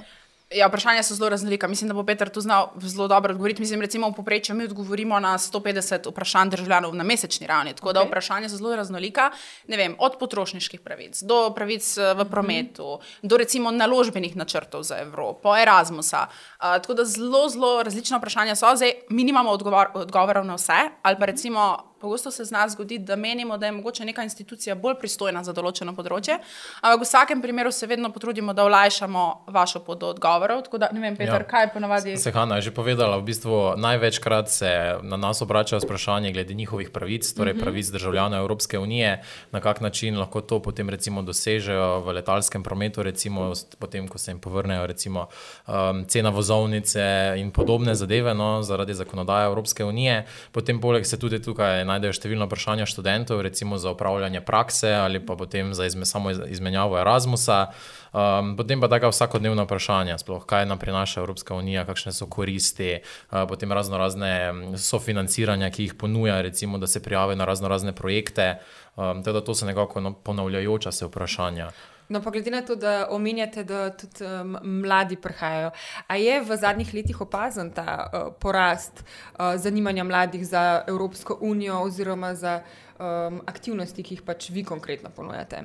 Ja, 0.54 0.68
vprašanja 0.68 1.04
so 1.04 1.16
zelo 1.16 1.30
raznolika. 1.30 1.68
Mislim, 1.68 1.88
da 1.88 1.94
bo 1.94 2.04
Peter 2.04 2.30
tu 2.30 2.42
znal 2.42 2.68
zelo 2.78 3.08
dobro 3.08 3.32
odgovoriti. 3.32 3.62
Mislim, 3.62 3.82
recimo, 3.82 4.10
v 4.10 4.14
povprečju 4.14 4.56
mi 4.56 4.64
odgovorimo 4.64 5.20
na 5.20 5.38
150 5.38 6.10
vprašanj 6.12 6.50
državljanov 6.50 6.96
na 6.96 7.04
mesečni 7.04 7.48
ravni. 7.48 7.74
Tako 7.74 7.90
okay. 7.90 7.94
da 7.94 8.04
vprašanja 8.04 8.50
so 8.50 8.58
zelo 8.58 8.76
raznolika. 8.76 9.32
Ne 9.68 9.78
vem, 9.78 9.96
od 10.00 10.18
potrošniških 10.20 10.82
pravic 10.82 11.24
do 11.24 11.54
pravic 11.56 11.98
eh, 11.98 12.14
v 12.14 12.26
prometu, 12.30 12.84
mm 12.84 12.98
-hmm. 12.98 13.28
do 13.28 13.38
recimo 13.38 13.72
naložbenih 13.72 14.36
načrtov 14.36 14.84
za 14.84 14.98
Evropo, 14.98 15.58
Erasmusa. 15.58 16.28
Uh, 16.28 16.64
tako 16.82 16.94
da 16.94 17.06
zelo, 17.06 17.50
zelo 17.50 17.84
različna 17.84 18.18
vprašanja 18.18 18.56
so. 18.56 18.76
Zdaj, 18.76 18.94
mi 19.10 19.24
nimamo 19.24 19.50
odgovor, 19.50 19.88
odgovorov 19.94 20.46
na 20.46 20.56
vse, 20.56 20.80
ali 21.02 21.16
pa 21.20 21.26
recimo. 21.26 21.93
Pogosto 22.04 22.32
se 22.32 22.46
z 22.46 22.52
nas 22.52 22.72
zgodi, 22.72 22.98
da 23.00 23.16
menimo, 23.16 23.58
da 23.58 23.66
je 23.66 23.72
mogoče 23.72 24.06
neka 24.06 24.24
institucija 24.24 24.76
bolj 24.76 24.98
pristojna 25.00 25.40
za 25.44 25.54
določeno 25.56 25.94
področje, 25.96 26.36
ampak 26.82 27.00
v 27.00 27.06
vsakem 27.08 27.42
primeru 27.42 27.72
se 27.72 27.88
vedno 27.88 28.10
potrudimo, 28.12 28.52
da 28.54 28.66
olajšamo 28.68 29.22
vašo 29.48 29.80
pot 29.88 30.02
do 30.02 30.10
odgovorov. 30.12 30.66
Tako 30.66 30.82
da, 30.84 30.90
ne 30.92 31.00
vem, 31.00 31.16
Peter, 31.16 31.40
Ja. 31.40 31.48
kaj 31.48 31.70
ponavadi. 31.72 32.18
Se 32.20 32.32
Hanna 32.36 32.58
je 32.60 32.68
že 32.68 32.72
povedala, 32.76 33.16
v 33.18 33.24
bistvu 33.24 33.78
največkrat 33.80 34.50
se 34.52 34.72
na 35.00 35.18
nas 35.18 35.40
obračajo 35.42 35.80
s 35.80 35.88
vprašanji 35.88 36.34
glede 36.34 36.54
njihovih 36.54 36.90
pravic, 36.90 37.24
torej 37.34 37.56
pravic 37.60 37.88
državljanov 37.88 38.40
Evropske 38.44 38.80
unije, 38.80 39.24
na 39.52 39.62
kak 39.64 39.80
način 39.82 40.20
lahko 40.20 40.42
to 40.42 40.60
potem 40.60 40.90
recimo 40.90 41.22
dosežejo 41.24 42.04
v 42.04 42.20
letalskem 42.20 42.64
prometu, 42.64 43.04
recimo 43.04 43.54
potem, 43.80 44.08
ko 44.12 44.18
se 44.18 44.32
jim 44.32 44.40
povrnejo 44.44 44.88
recimo 44.92 45.28
um, 45.68 46.04
cena 46.06 46.30
vozovnice 46.36 47.34
in 47.40 47.52
podobne 47.52 47.96
zadeve, 47.96 48.34
no, 48.36 48.60
zaradi 48.64 48.94
zakonodaje 48.94 49.48
Evropske 49.48 49.86
unije. 49.88 50.26
Potem 50.52 50.82
poleg 50.82 51.06
se 51.08 51.20
tudi 51.20 51.40
tukaj 51.42 51.86
najdejo 51.94 52.18
številna 52.18 52.48
vprašanja 52.50 52.88
študentov, 52.90 53.42
recimo 53.46 53.78
za 53.78 53.94
upravljanje 53.94 54.42
prakse 54.46 54.92
ali 54.94 55.22
pa 55.24 55.38
potem 55.40 55.74
za 55.74 55.86
izme, 55.86 56.06
samo 56.06 56.34
iz- 56.34 56.42
izmenjavo 56.58 57.00
Erasmusa. 57.00 57.68
Um, 58.14 58.54
potem 58.58 58.82
pa 58.82 58.88
taka 58.92 59.10
vsakodnevna 59.10 59.66
vprašanja, 59.66 60.20
sploh 60.22 60.46
kaj 60.46 60.68
nam 60.70 60.78
prinaša 60.78 61.24
Evropska 61.24 61.56
unija, 61.58 61.86
kakšne 61.86 62.14
so 62.14 62.28
koristi, 62.30 63.00
uh, 63.00 63.46
potem 63.50 63.72
razno 63.74 63.98
razne 63.98 64.52
mm, 64.52 64.78
sofinanciranja, 64.78 65.72
ki 65.74 65.88
jih 65.88 65.96
ponuja, 65.98 66.42
recimo, 66.46 66.78
da 66.78 66.88
se 66.88 67.02
prijavijo 67.04 67.40
na 67.42 67.46
razno 67.50 67.68
razne 67.68 67.96
projekte. 67.96 68.60
Um, 68.96 69.24
tako 69.24 69.34
da 69.40 69.42
to 69.42 69.56
so 69.56 69.66
nekako 69.66 70.02
no, 70.02 70.14
ponavljajoča 70.14 70.92
se 70.92 71.06
vprašanja. 71.10 71.72
No, 72.14 72.22
pa 72.22 72.30
glede 72.30 72.52
na 72.52 72.62
to, 72.62 72.76
da 72.76 73.08
omenjate, 73.10 73.64
da 73.64 73.90
tudi 73.90 74.26
um, 74.26 74.58
mladi 74.62 75.16
prihajajo. 75.16 75.72
A 76.08 76.18
je 76.22 76.42
v 76.46 76.58
zadnjih 76.58 76.94
letih 76.94 77.22
opazen 77.22 77.72
ta 77.74 78.06
uh, 78.06 78.28
porast 78.40 79.02
uh, 79.02 79.56
zanimanja 79.58 80.04
mladih 80.04 80.46
za 80.48 80.84
Evropsko 80.88 81.38
unijo 81.42 81.80
oziroma 81.82 82.36
za 82.36 82.60
um, 83.00 83.42
aktivnosti, 83.50 84.04
ki 84.04 84.20
jih 84.20 84.22
pač 84.22 84.52
vi 84.54 84.64
konkretno 84.64 85.10
ponujate? 85.10 85.64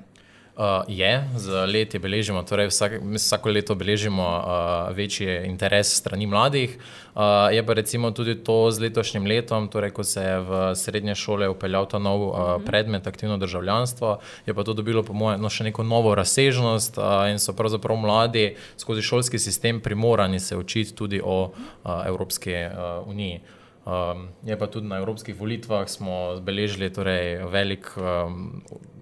Uh, 0.59 0.83
je, 0.89 1.29
z 1.37 1.67
leti 1.71 1.99
beležimo, 2.03 2.43
torej 2.43 2.67
vsak, 2.67 2.99
vsako 3.15 3.51
leto 3.55 3.75
beležimo 3.79 4.27
uh, 4.27 4.91
večji 4.91 5.47
interes 5.47 5.93
strani 5.95 6.27
mladih. 6.27 6.75
Uh, 7.15 7.47
je 7.55 7.63
pa 7.67 7.73
recimo 7.79 8.11
tudi 8.11 8.35
to 8.35 8.71
z 8.71 8.83
letošnjim 8.83 9.23
letom, 9.27 9.69
torej 9.71 9.95
ko 9.95 10.03
se 10.03 10.19
je 10.19 10.41
v 10.41 10.75
srednje 10.75 11.15
šole 11.15 11.47
upeljal 11.49 11.87
ta 11.87 12.03
nov 12.03 12.25
uh, 12.27 12.35
predmet, 12.67 13.07
aktivno 13.07 13.39
državljanstvo, 13.39 14.19
je 14.47 14.55
pa 14.55 14.65
to 14.67 14.75
dobilo, 14.75 15.03
po 15.07 15.15
mojem, 15.15 15.39
no, 15.39 15.47
še 15.47 15.71
neko 15.71 15.87
novo 15.87 16.17
razsežnost 16.19 16.99
uh, 16.99 17.31
in 17.31 17.39
so 17.39 17.55
pravzaprav 17.55 17.95
mladi 17.95 18.57
skozi 18.83 19.03
šolski 19.07 19.39
sistem 19.39 19.79
primorani 19.79 20.43
se 20.43 20.59
učiti 20.59 20.91
tudi 20.91 21.23
o 21.23 21.39
uh, 21.55 22.03
Evropski 22.07 22.67
uh, 22.67 23.07
uniji. 23.07 23.41
Um, 23.87 24.29
je 24.43 24.59
pa 24.59 24.67
tudi 24.67 24.91
na 24.91 24.99
evropskih 24.99 25.39
volitvah 25.39 25.87
smo 25.89 26.41
beležili 26.43 26.91
torej, 26.93 27.47
velik, 27.47 27.87
um, 27.97 28.59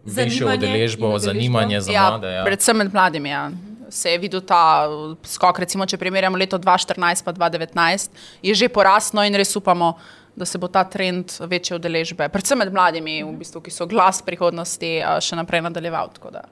udeležbo, 0.06 1.06
udeležbo. 1.06 1.18
zanimanje 1.18 1.80
za 1.80 1.92
Ja, 1.92 2.10
mlade. 2.10 2.26
Ja. 2.32 2.44
predvsem 2.44 2.76
med 2.76 2.92
mladimi. 2.92 3.28
Ja. 3.28 3.50
Se 3.90 4.10
je 4.10 4.18
videl 4.18 4.40
ta 4.40 4.88
uh, 4.88 5.16
skok, 5.22 5.58
recimo, 5.58 5.86
če 5.86 5.96
primerjamo 5.96 6.36
leto 6.36 6.58
2014 6.58 7.25
pa 7.25 7.32
2019, 7.32 8.10
je 8.42 8.54
že 8.54 8.68
porasno 8.68 9.22
in 9.22 9.34
res 9.34 9.56
upamo, 9.56 9.94
da 10.36 10.44
se 10.44 10.58
bo 10.58 10.68
ta 10.68 10.84
trend 10.84 11.32
večje 11.40 11.76
udeležbe, 11.76 12.28
predvsem 12.28 12.58
med 12.58 12.72
mladimi, 12.72 13.22
v 13.25 13.32
bistvu, 13.38 13.60
ki 13.60 13.70
so 13.70 13.86
glas 13.86 14.22
prihodnosti, 14.22 15.00
uh, 15.02 15.20
še 15.20 15.36
naprej 15.36 15.62
nadaljeval. 15.62 16.10
tako 16.12 16.30
da. 16.30 16.42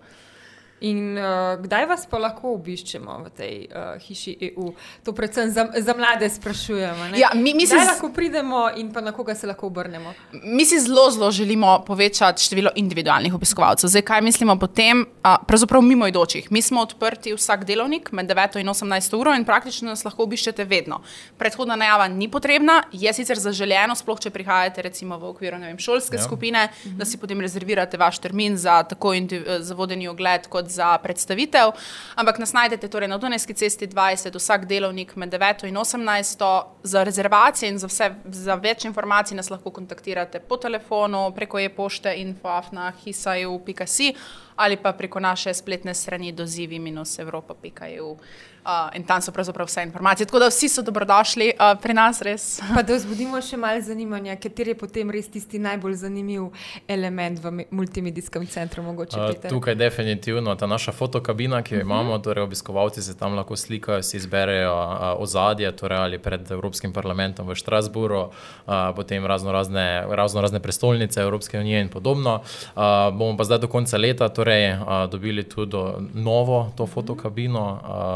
In 0.84 1.14
uh, 1.14 1.24
kdaj 1.58 1.86
vas 1.86 2.02
pa 2.04 2.18
lahko 2.18 2.50
obiščemo 2.54 3.12
v 3.20 3.30
tej 3.32 3.54
uh, 3.64 3.94
hiši 3.98 4.34
EU? 4.44 4.72
To 5.00 5.12
predvsem 5.12 5.48
za, 5.48 5.64
za 5.74 5.94
mlade 5.94 6.28
sprašujemo. 6.28 7.04
ne? 7.06 7.16
Ja, 7.16 7.30
mi- 7.32 7.54
mi 7.54 7.64
kdaj 7.64 7.78
z- 7.78 7.88
lahko 7.88 8.10
pridemo 8.10 8.68
in 8.76 8.90
pa 8.90 9.00
na 9.00 9.10
koga 9.10 9.34
se 9.34 9.46
lahko 9.46 9.66
obrnemo? 9.66 10.12
Mi 10.44 10.64
si 10.64 10.76
zelo, 10.78 11.10
zelo 11.10 11.30
želimo 11.30 11.78
povečati 11.80 12.42
število 12.42 12.70
individualnih 12.76 13.32
obiskovalcev. 13.32 13.88
Zdaj, 13.88 14.02
kaj 14.04 14.20
mislimo 14.22 14.56
potem? 14.56 15.06
A, 15.22 15.38
pravzaprav 15.40 15.80
mimoidočih. 15.82 16.50
Mi 16.50 16.60
smo 16.60 16.82
odprti 16.82 17.32
vsak 17.32 17.64
delovnik 17.64 18.12
med 18.12 18.26
9 18.28 18.58
in 18.58 18.68
18 18.68 18.84
uro 19.14 19.32
in 19.32 19.44
praktično 19.44 19.88
nas 19.88 20.04
lahko 20.04 20.22
obiščete 20.22 20.64
vedno. 20.64 21.00
Predhodna 21.34 21.76
najava 21.76 22.08
ni 22.10 22.28
potrebna, 22.28 22.82
je 22.92 23.12
sicer 23.12 23.38
zaželeno, 23.38 23.94
sploh 23.94 24.20
če 24.20 24.30
prihajate 24.30 24.82
recimo 24.82 25.16
v 25.16 25.24
okviru 25.26 25.58
ne 25.58 25.66
vem, 25.66 25.78
šolske 25.78 26.16
Ja. 26.16 26.22
skupine, 26.22 26.66
da 26.86 27.04
si 27.04 27.16
potem 27.16 27.40
rezervirate 27.40 27.96
vaš 27.96 28.18
termin 28.18 28.56
za 28.58 28.82
tako 28.84 29.14
za 29.60 29.74
vodeni 29.74 30.08
ogled 30.08 30.46
kot 30.46 30.73
za 30.74 30.98
predstavitev. 30.98 31.72
Ampak 32.14 32.38
nas 32.38 32.52
najdete 32.52 32.88
torej 32.88 33.08
na 33.08 33.18
Dunajski 33.18 33.54
cesti 33.54 33.86
20, 33.86 34.34
vsak 34.34 34.66
delovnik 34.66 35.16
med 35.16 35.30
9 35.32 35.68
in 35.68 35.76
18. 35.76 36.62
Za 36.82 37.04
rezervacije 37.04 37.70
in 37.70 37.78
za, 37.78 37.86
vse, 37.86 38.10
za 38.24 38.54
več 38.54 38.84
informacij 38.84 39.36
nas 39.36 39.50
lahko 39.50 39.70
kontaktirate 39.70 40.40
po 40.40 40.56
telefonu, 40.56 41.32
preko 41.36 41.58
e-pošte 41.58 42.14
info.hisaju.si 42.20 44.14
ali 44.56 44.76
pa 44.76 44.92
preko 44.92 45.20
naše 45.20 45.54
spletne 45.54 45.94
strani 45.94 46.32
dozivi-evropa.eu. 46.32 48.16
Uh, 48.64 48.96
in 48.96 49.04
tam 49.04 49.20
so 49.22 49.32
pravzaprav 49.32 49.66
vse 49.66 49.82
informacije. 49.82 50.26
Tako 50.26 50.38
da 50.38 50.46
vsi 50.48 50.68
so 50.68 50.82
dobrodošli 50.82 51.52
uh, 51.52 51.80
pri 51.82 51.94
nas, 51.94 52.22
res. 52.22 52.60
Pa 52.74 52.82
da 52.82 52.94
vzbudimo 52.94 53.36
še 53.44 53.56
malo 53.60 53.80
zanimanja, 53.84 54.36
kateri 54.40 54.70
je 54.72 54.78
potem 54.80 55.10
res 55.10 55.28
tisti 55.28 55.58
najbolj 55.58 55.94
zanimiv 56.00 56.46
element 56.88 57.42
v 57.44 57.50
me- 57.50 57.64
multimedijskem 57.70 58.46
centru, 58.46 58.82
mogoče 58.82 59.20
Uh, 59.20 59.26
Peter? 59.34 59.50
tukaj 59.50 59.74
definitivno 59.74 60.54
ta 60.56 60.66
naša 60.66 60.92
fotokabina, 60.92 61.60
ki 61.62 61.74
jo 61.74 61.80
imamo, 61.80 62.16
torej 62.18 62.44
obiskovalci 62.44 63.02
se 63.02 63.18
tam 63.18 63.34
lahko 63.36 63.56
slikajo, 63.56 64.02
si 64.02 64.16
izberejo 64.16 64.72
uh, 64.72 65.20
ozadje, 65.20 65.68
torej 65.76 65.98
ali 65.98 66.18
pred 66.18 66.50
Evropskim 66.50 66.92
parlamentom 66.92 67.44
v 67.48 67.54
Štrasburu, 67.54 68.22
uh, 68.22 68.72
potem 68.96 69.26
razno 69.26 69.52
razne, 69.52 70.06
razno 70.08 70.40
razne 70.40 70.60
prestolnice 70.60 71.20
Evropske 71.20 71.58
unije 71.60 71.80
in 71.80 71.88
podobno. 71.88 72.40
Uh, 72.40 72.82
bomo 73.12 73.36
pa 73.36 73.44
zdaj 73.44 73.58
do 73.58 73.68
konca 73.68 73.98
leta 73.98 74.28
torej, 74.28 74.72
uh, 74.72 75.04
dobili 75.10 75.44
tudi 75.44 75.76
novo 76.14 76.72
to 76.76 76.86
fotokabino 76.86 77.64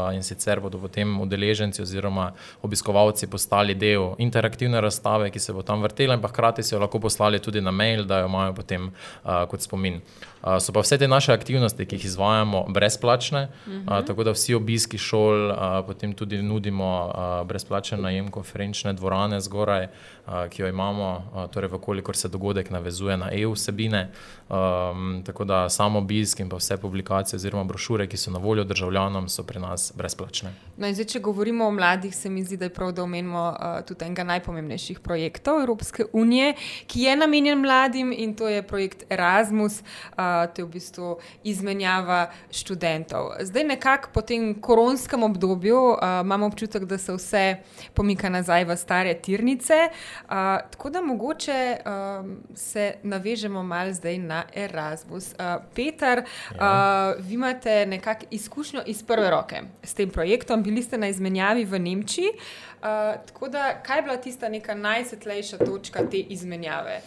uh, 0.09 0.15
in 0.15 0.23
sicer 0.23 0.38
bodo 0.59 0.79
potem 0.79 1.21
udeleženci 1.21 1.81
oziroma 1.81 2.31
obiskovalci 2.61 3.27
postali 3.27 3.75
del 3.75 4.15
interaktivne 4.17 4.81
razstave, 4.81 5.29
ki 5.31 5.39
se 5.39 5.53
bo 5.53 5.61
tam 5.61 5.81
vrtela 5.81 6.15
in 6.15 6.21
pa 6.21 6.27
hkrati 6.27 6.63
si 6.63 6.73
jo 6.75 6.79
lahko 6.79 6.99
poslali 6.99 7.39
tudi 7.39 7.61
na 7.61 7.71
mail, 7.71 8.05
da 8.05 8.19
jo 8.19 8.27
imajo 8.27 8.53
potem 8.53 8.89
uh, 8.89 9.45
kot 9.49 9.61
spomin. 9.61 10.01
Uh, 10.41 10.57
so 10.59 10.73
pa 10.73 10.79
vse 10.79 10.97
te 10.97 11.07
naše 11.07 11.33
aktivnosti, 11.33 11.85
ki 11.85 11.95
jih 11.95 12.05
izvajamo, 12.05 12.65
brezplačne, 12.69 13.43
uh 13.43 13.73
-huh. 13.73 13.99
uh, 13.99 14.05
tako 14.05 14.23
da 14.23 14.31
vsi 14.31 14.53
obiski 14.55 14.97
šol, 14.97 15.51
uh, 15.51 15.57
potem 15.87 16.13
tudi 16.13 16.41
nudimo 16.41 17.07
uh, 17.07 17.47
brezplačen 17.47 18.01
najem 18.01 18.31
konferenčne 18.31 18.93
dvorane 18.93 19.41
zgoraj, 19.41 19.87
uh, 20.27 20.33
ki 20.49 20.61
jo 20.61 20.67
imamo, 20.67 21.23
uh, 21.35 21.51
torej, 21.51 21.69
vkolikor 21.69 22.15
se 22.15 22.27
dogodek 22.27 22.69
navezuje 22.69 23.17
na 23.17 23.29
EU 23.31 23.51
vsebine. 23.51 24.09
Um, 24.49 25.23
tako 25.25 25.43
da 25.43 25.69
samo 25.69 25.99
obisk 25.99 26.39
in 26.39 26.49
pa 26.49 26.55
vse 26.55 26.77
publikacije 26.77 27.37
oziroma 27.37 27.63
brošure, 27.63 28.07
ki 28.07 28.17
so 28.17 28.31
na 28.31 28.39
voljo 28.39 28.63
državljanom, 28.63 29.29
so 29.29 29.43
pri 29.43 29.59
nas 29.59 29.93
brezplačne. 29.95 30.53
No, 30.77 30.93
zdaj, 30.93 31.05
če 31.05 31.19
govorimo 31.19 31.67
o 31.67 31.71
mladih, 31.71 32.15
se 32.15 32.29
mi 32.29 32.43
zdi, 32.43 32.57
da 32.57 32.65
je 32.65 32.73
prav, 32.73 32.91
da 32.91 33.03
omenimo 33.03 33.49
uh, 33.49 33.85
tudi 33.85 34.05
enega 34.05 34.23
najpomembnejših 34.23 34.99
projektov 34.99 35.61
Evropske 35.61 36.05
unije, 36.13 36.53
ki 36.87 37.01
je 37.01 37.15
namenjen 37.15 37.61
mladim 37.61 38.11
in 38.11 38.35
to 38.35 38.47
je 38.47 38.63
projekt 38.63 39.03
Erasmus, 39.09 39.81
uh, 39.81 40.28
to 40.53 40.61
je 40.61 40.65
v 40.65 40.69
bistvu 40.69 41.17
izmenjava 41.43 42.31
študentov. 42.51 43.31
Zdaj, 43.41 43.63
nekako 43.63 44.09
po 44.13 44.21
tem 44.21 44.61
koronskem 44.61 45.23
obdobju 45.23 45.77
uh, 45.77 45.97
imamo 46.23 46.45
občutek, 46.45 46.85
da 46.85 46.97
se 46.97 47.13
vse 47.13 47.55
pomika 47.93 48.29
nazaj 48.29 48.65
v 48.65 48.77
stare 48.77 49.13
tirnice. 49.13 49.89
Uh, 49.89 50.29
tako 50.71 50.89
da 50.89 51.01
mogoče 51.01 51.77
um, 51.77 52.37
se 52.55 52.93
navežemo 53.03 53.63
malo 53.63 53.93
zdaj 53.93 54.17
na 54.17 54.43
Erasmus. 54.53 55.33
Uh, 55.33 55.63
Peter, 55.75 56.23
ja. 56.55 57.15
uh, 57.17 57.25
vi 57.25 57.33
imate 57.33 57.85
nekako 57.85 58.25
izkušnjo 58.31 58.81
iz 58.85 59.03
prve 59.03 59.29
roke 59.29 59.61
s 59.83 59.93
tem 59.93 60.09
projektom, 60.09 60.63
bili 60.63 60.83
ste 60.83 60.97
na 60.97 61.07
izmenjavi 61.07 61.65
v 61.65 61.79
Nemčiji. 61.79 62.29
Uh, 62.29 63.19
tako 63.25 63.47
da, 63.47 63.81
kaj 63.83 63.97
je 63.97 64.01
bila 64.01 64.17
tista 64.17 64.49
neka 64.49 64.75
najsvetlejša 64.75 65.57
točka 65.57 65.99
te 66.11 66.17
izmenjave? 66.17 67.01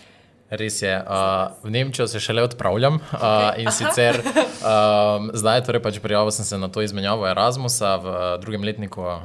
Res 0.53 0.83
je. 0.83 0.93
Uh, 0.93 1.49
v 1.65 1.71
Nemčijo 1.73 2.07
se 2.07 2.21
šele 2.21 2.43
odpravljam 2.45 2.95
uh, 2.95 3.21
in 3.57 3.71
sicer 3.73 4.19
um, 4.21 5.31
zdaj, 5.33 5.63
torej 5.65 5.81
pač 5.81 5.97
prijavil 6.05 6.31
sem 6.31 6.45
se 6.45 6.59
na 6.61 6.69
to 6.69 6.83
izmenjavo 6.85 7.25
Erasmusa 7.29 7.97
v 7.97 8.17
drugem 8.45 8.65
letniku 8.65 9.01
uh, 9.01 9.17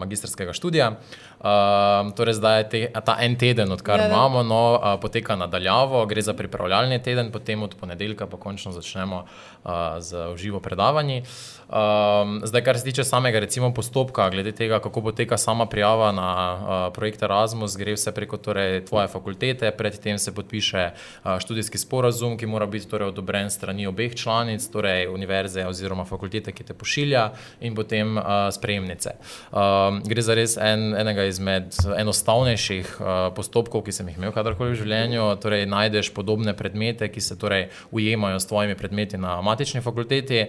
magistrskega 0.00 0.56
študija. 0.56 0.94
Uh, 1.36 2.08
torej 2.16 2.40
zdaj 2.40 2.58
je 2.58 2.68
te, 2.68 2.80
ta 3.04 3.18
en 3.20 3.36
teden, 3.36 3.68
odkar 3.72 4.00
ja, 4.00 4.08
imamo, 4.08 4.40
no, 4.42 4.80
uh, 4.80 4.96
poteka 5.00 5.36
nadaljavo, 5.36 6.06
gre 6.08 6.22
za 6.24 6.32
pripravljalni 6.32 7.02
teden, 7.02 7.28
potem 7.32 7.62
od 7.62 7.76
ponedeljka 7.76 8.26
pa 8.26 8.40
končno 8.40 8.72
začnemo 8.72 9.26
uh, 9.26 9.70
z 10.00 10.32
uživo 10.32 10.60
predavanji. 10.60 11.22
Um, 11.68 12.40
zdaj, 12.44 12.64
kar 12.64 12.78
se 12.78 12.84
tiče 12.84 13.04
samega 13.04 13.38
recimo, 13.38 13.74
postopka, 13.74 14.30
glede 14.30 14.52
tega, 14.52 14.80
kako 14.80 15.02
poteka 15.02 15.36
sama 15.36 15.66
prijava 15.66 16.12
na 16.12 16.30
uh, 16.32 16.92
projekt 16.94 17.22
Erasmus, 17.22 17.76
gre 17.76 17.92
vse 17.98 18.14
preko 18.16 18.40
torej, 18.40 18.84
tvoje 18.88 19.08
fakultete, 19.08 19.70
predtem 19.76 20.18
se 20.18 20.34
podpiše 20.46 20.84
uh, 20.94 21.40
študijski 21.42 21.78
sporazum, 21.82 22.38
ki 22.38 22.46
mora 22.46 22.66
biti 22.70 22.86
torej, 22.86 23.10
odobren 23.10 23.50
strani 23.50 23.86
obeh 23.90 24.14
članic, 24.14 24.62
torej 24.70 25.10
univerze 25.10 25.66
oziroma 25.66 26.06
fakultete, 26.06 26.54
ki 26.54 26.64
te 26.70 26.74
pošilja, 26.74 27.32
in 27.60 27.74
potem 27.74 28.16
uh, 28.16 28.46
sprejemnice. 28.54 29.16
Um, 29.50 30.00
gre 30.06 30.22
za 30.22 30.38
res 30.38 30.56
en, 30.56 30.94
enega 30.94 31.26
izmed 31.26 31.74
enostavnejših 31.98 32.96
postopkov, 33.34 33.82
ki 33.86 33.92
sem 33.92 34.08
jih 34.08 34.18
imel 34.20 34.32
kadarkoli 34.34 34.72
v 34.74 34.80
življenju. 34.80 35.26
Torej, 35.42 35.66
najdeš 35.66 36.12
podobne 36.14 36.54
predmete, 36.56 37.08
ki 37.10 37.20
se 37.20 37.36
torej, 37.38 37.68
ujemajo 37.90 38.38
s 38.40 38.46
tvojimi 38.46 38.76
predmeti 38.78 39.18
na 39.18 39.40
matični 39.42 39.82
fakulteti, 39.82 40.46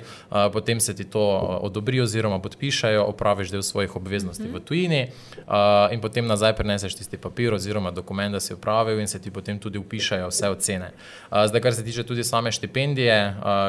potem 0.54 0.80
se 0.80 0.96
ti 0.96 1.04
to 1.04 1.20
eh, 1.20 1.66
odobri 1.66 2.01
oziroma 2.01 2.39
podpišajo, 2.39 3.04
opraviš 3.04 3.51
del 3.51 3.62
svojih 3.62 3.96
obveznosti 3.96 4.44
mm 4.44 4.51
-hmm. 4.51 4.62
v 4.62 4.66
tujini 4.66 5.08
uh, 5.48 5.94
in 5.94 6.01
potem 6.01 6.27
nazaj 6.27 6.56
preneseš 6.56 6.96
tisti 6.96 7.18
papir 7.18 7.54
oziroma 7.54 7.92
dokument, 7.92 8.32
da 8.32 8.39
si 8.39 8.54
upravil 8.54 9.00
in 9.00 9.08
se 9.08 9.22
ti 9.22 9.32
potem 9.32 9.60
tudi 9.60 9.77
upišajo 9.88 10.27
vse 10.27 10.50
ocene. 10.51 10.91
Zdaj, 11.32 11.62
kar 11.62 11.75
se 11.75 11.84
tiče 11.84 12.03
tudi 12.03 12.24
same 12.24 12.51
štipendije, 12.51 13.17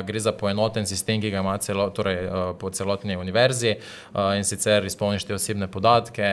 gre 0.07 0.21
za 0.21 0.33
poenoten 0.33 0.87
sistem, 0.87 1.21
ki 1.21 1.31
ga 1.31 1.43
ima 1.43 1.57
celo, 1.59 1.89
torej, 1.91 2.29
po 2.59 2.71
celotni 2.71 3.17
univerzi 3.17 3.75
in 4.37 4.45
sicer 4.45 4.85
izpolniš 4.85 5.25
te 5.25 5.35
osebne 5.35 5.71
podatke, 5.71 6.29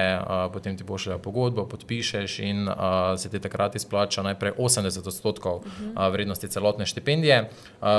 potem 0.54 0.78
ti 0.78 0.84
pošljajo 0.84 1.20
pogodbo, 1.20 1.66
podpišeš 1.70 2.40
in 2.40 2.70
se 3.18 3.30
ti 3.30 3.40
takrat 3.40 3.76
izplača 3.76 4.24
najprej 4.24 4.58
80 4.58 5.08
odstotkov 5.08 5.64
vrednosti 6.12 6.48
celotne 6.48 6.86
štipendije, 6.86 7.50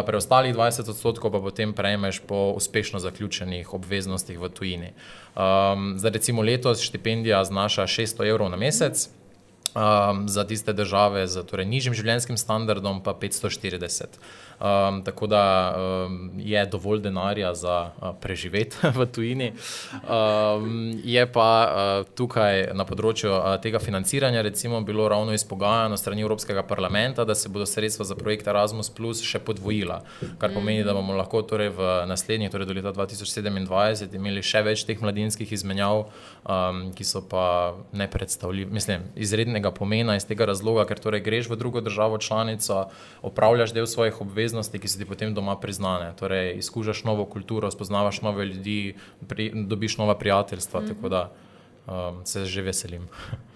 preostalih 0.07 0.55
20 0.55 0.91
odstotkov 0.91 1.33
pa 1.33 1.41
potem 1.41 1.73
prejmeš 1.73 2.21
po 2.27 2.53
uspešno 2.57 2.99
zaključenih 2.99 3.75
obveznostih 3.75 4.39
v 4.39 4.49
tujini. 4.49 4.93
Um, 5.37 5.95
za 5.99 6.09
recimo 6.09 6.43
letos 6.43 6.81
štipendija 6.81 7.45
znaša 7.45 7.87
600 7.87 8.29
evrov 8.29 8.51
na 8.51 8.57
mesec, 8.57 9.09
um, 9.77 10.29
za 10.29 10.45
tiste 10.45 10.73
države 10.73 11.27
z 11.29 11.45
torej, 11.45 11.69
nižjim 11.69 11.95
življenjskim 11.95 12.41
standardom 12.41 13.03
pa 13.05 13.13
540. 13.13 14.17
Um, 14.61 15.03
tako 15.05 15.27
da 15.27 15.77
um, 15.77 16.31
je 16.39 16.67
dovolj 16.67 17.01
denarja 17.01 17.55
za 17.55 17.91
uh, 18.01 18.09
preživeti 18.21 18.77
v 18.97 19.07
tujini. 19.07 19.53
Um, 19.93 21.01
je 21.05 21.27
pa 21.33 21.49
uh, 21.69 22.15
tukaj 22.17 22.71
na 22.73 22.87
področju 22.89 23.35
uh, 23.35 23.51
tega 23.61 23.77
financiranja, 23.79 24.41
recimo, 24.41 24.81
bilo 24.81 25.09
ravno 25.13 25.35
izpogajano 25.37 25.99
strani 26.01 26.25
Evropskega 26.25 26.63
parlamenta, 26.65 27.27
da 27.29 27.35
se 27.35 27.53
bodo 27.53 27.67
sredstva 27.67 28.07
za 28.09 28.17
projekt 28.17 28.49
Erasmus 28.49 28.89
Plus 28.91 29.21
še 29.21 29.43
podvojila, 29.45 30.01
kar 30.41 30.55
pomeni, 30.55 30.87
da 30.89 30.97
bomo 30.97 31.13
lahko 31.13 31.43
torej 31.45 31.75
v 31.77 31.91
naslednjih, 32.09 32.51
torej 32.51 32.71
do 32.71 32.79
leta 32.79 32.95
2027, 32.97 34.17
imeli 34.17 34.41
še 34.41 34.65
več 34.65 34.87
teh 34.89 35.05
mladinskih 35.05 35.53
izmenjav, 35.53 36.07
um, 36.49 36.81
ki 36.97 37.05
so 37.05 37.21
pa 37.29 37.77
nepredstavljive, 37.93 38.73
mislim, 38.73 39.05
izrednega 39.21 39.69
pomena 39.77 40.17
iz 40.17 40.25
tega 40.25 40.49
razloga, 40.49 40.89
ker 40.89 41.05
torej 41.05 41.21
greš 41.29 41.53
v 41.53 41.61
drugo 41.61 41.85
državo 41.85 42.17
članico, 42.25 42.87
opravljaš 43.21 43.77
del 43.77 43.85
svojih 43.91 44.25
obveznosti 44.25 44.46
obveznosti, 44.47 44.79
ki 44.79 44.89
so 44.89 44.99
ti 44.99 45.05
potem 45.05 45.35
doma 45.35 45.57
priznane. 45.59 46.13
Torej, 46.19 46.59
izkušaš 46.59 47.05
novo 47.05 47.25
kulturo, 47.27 47.71
spoznavaš 47.71 48.23
nove 48.23 48.47
ljudi, 48.47 48.95
pri, 49.29 49.51
dobiš 49.67 49.99
nova 49.99 50.15
prijateljstva. 50.19 50.81
Mm 50.81 50.85
-hmm. 50.85 50.89
Tako 50.95 51.09
da 51.09 51.33
um, 51.87 52.27
se 52.27 52.45
že 52.45 52.63
veselim. 52.63 53.09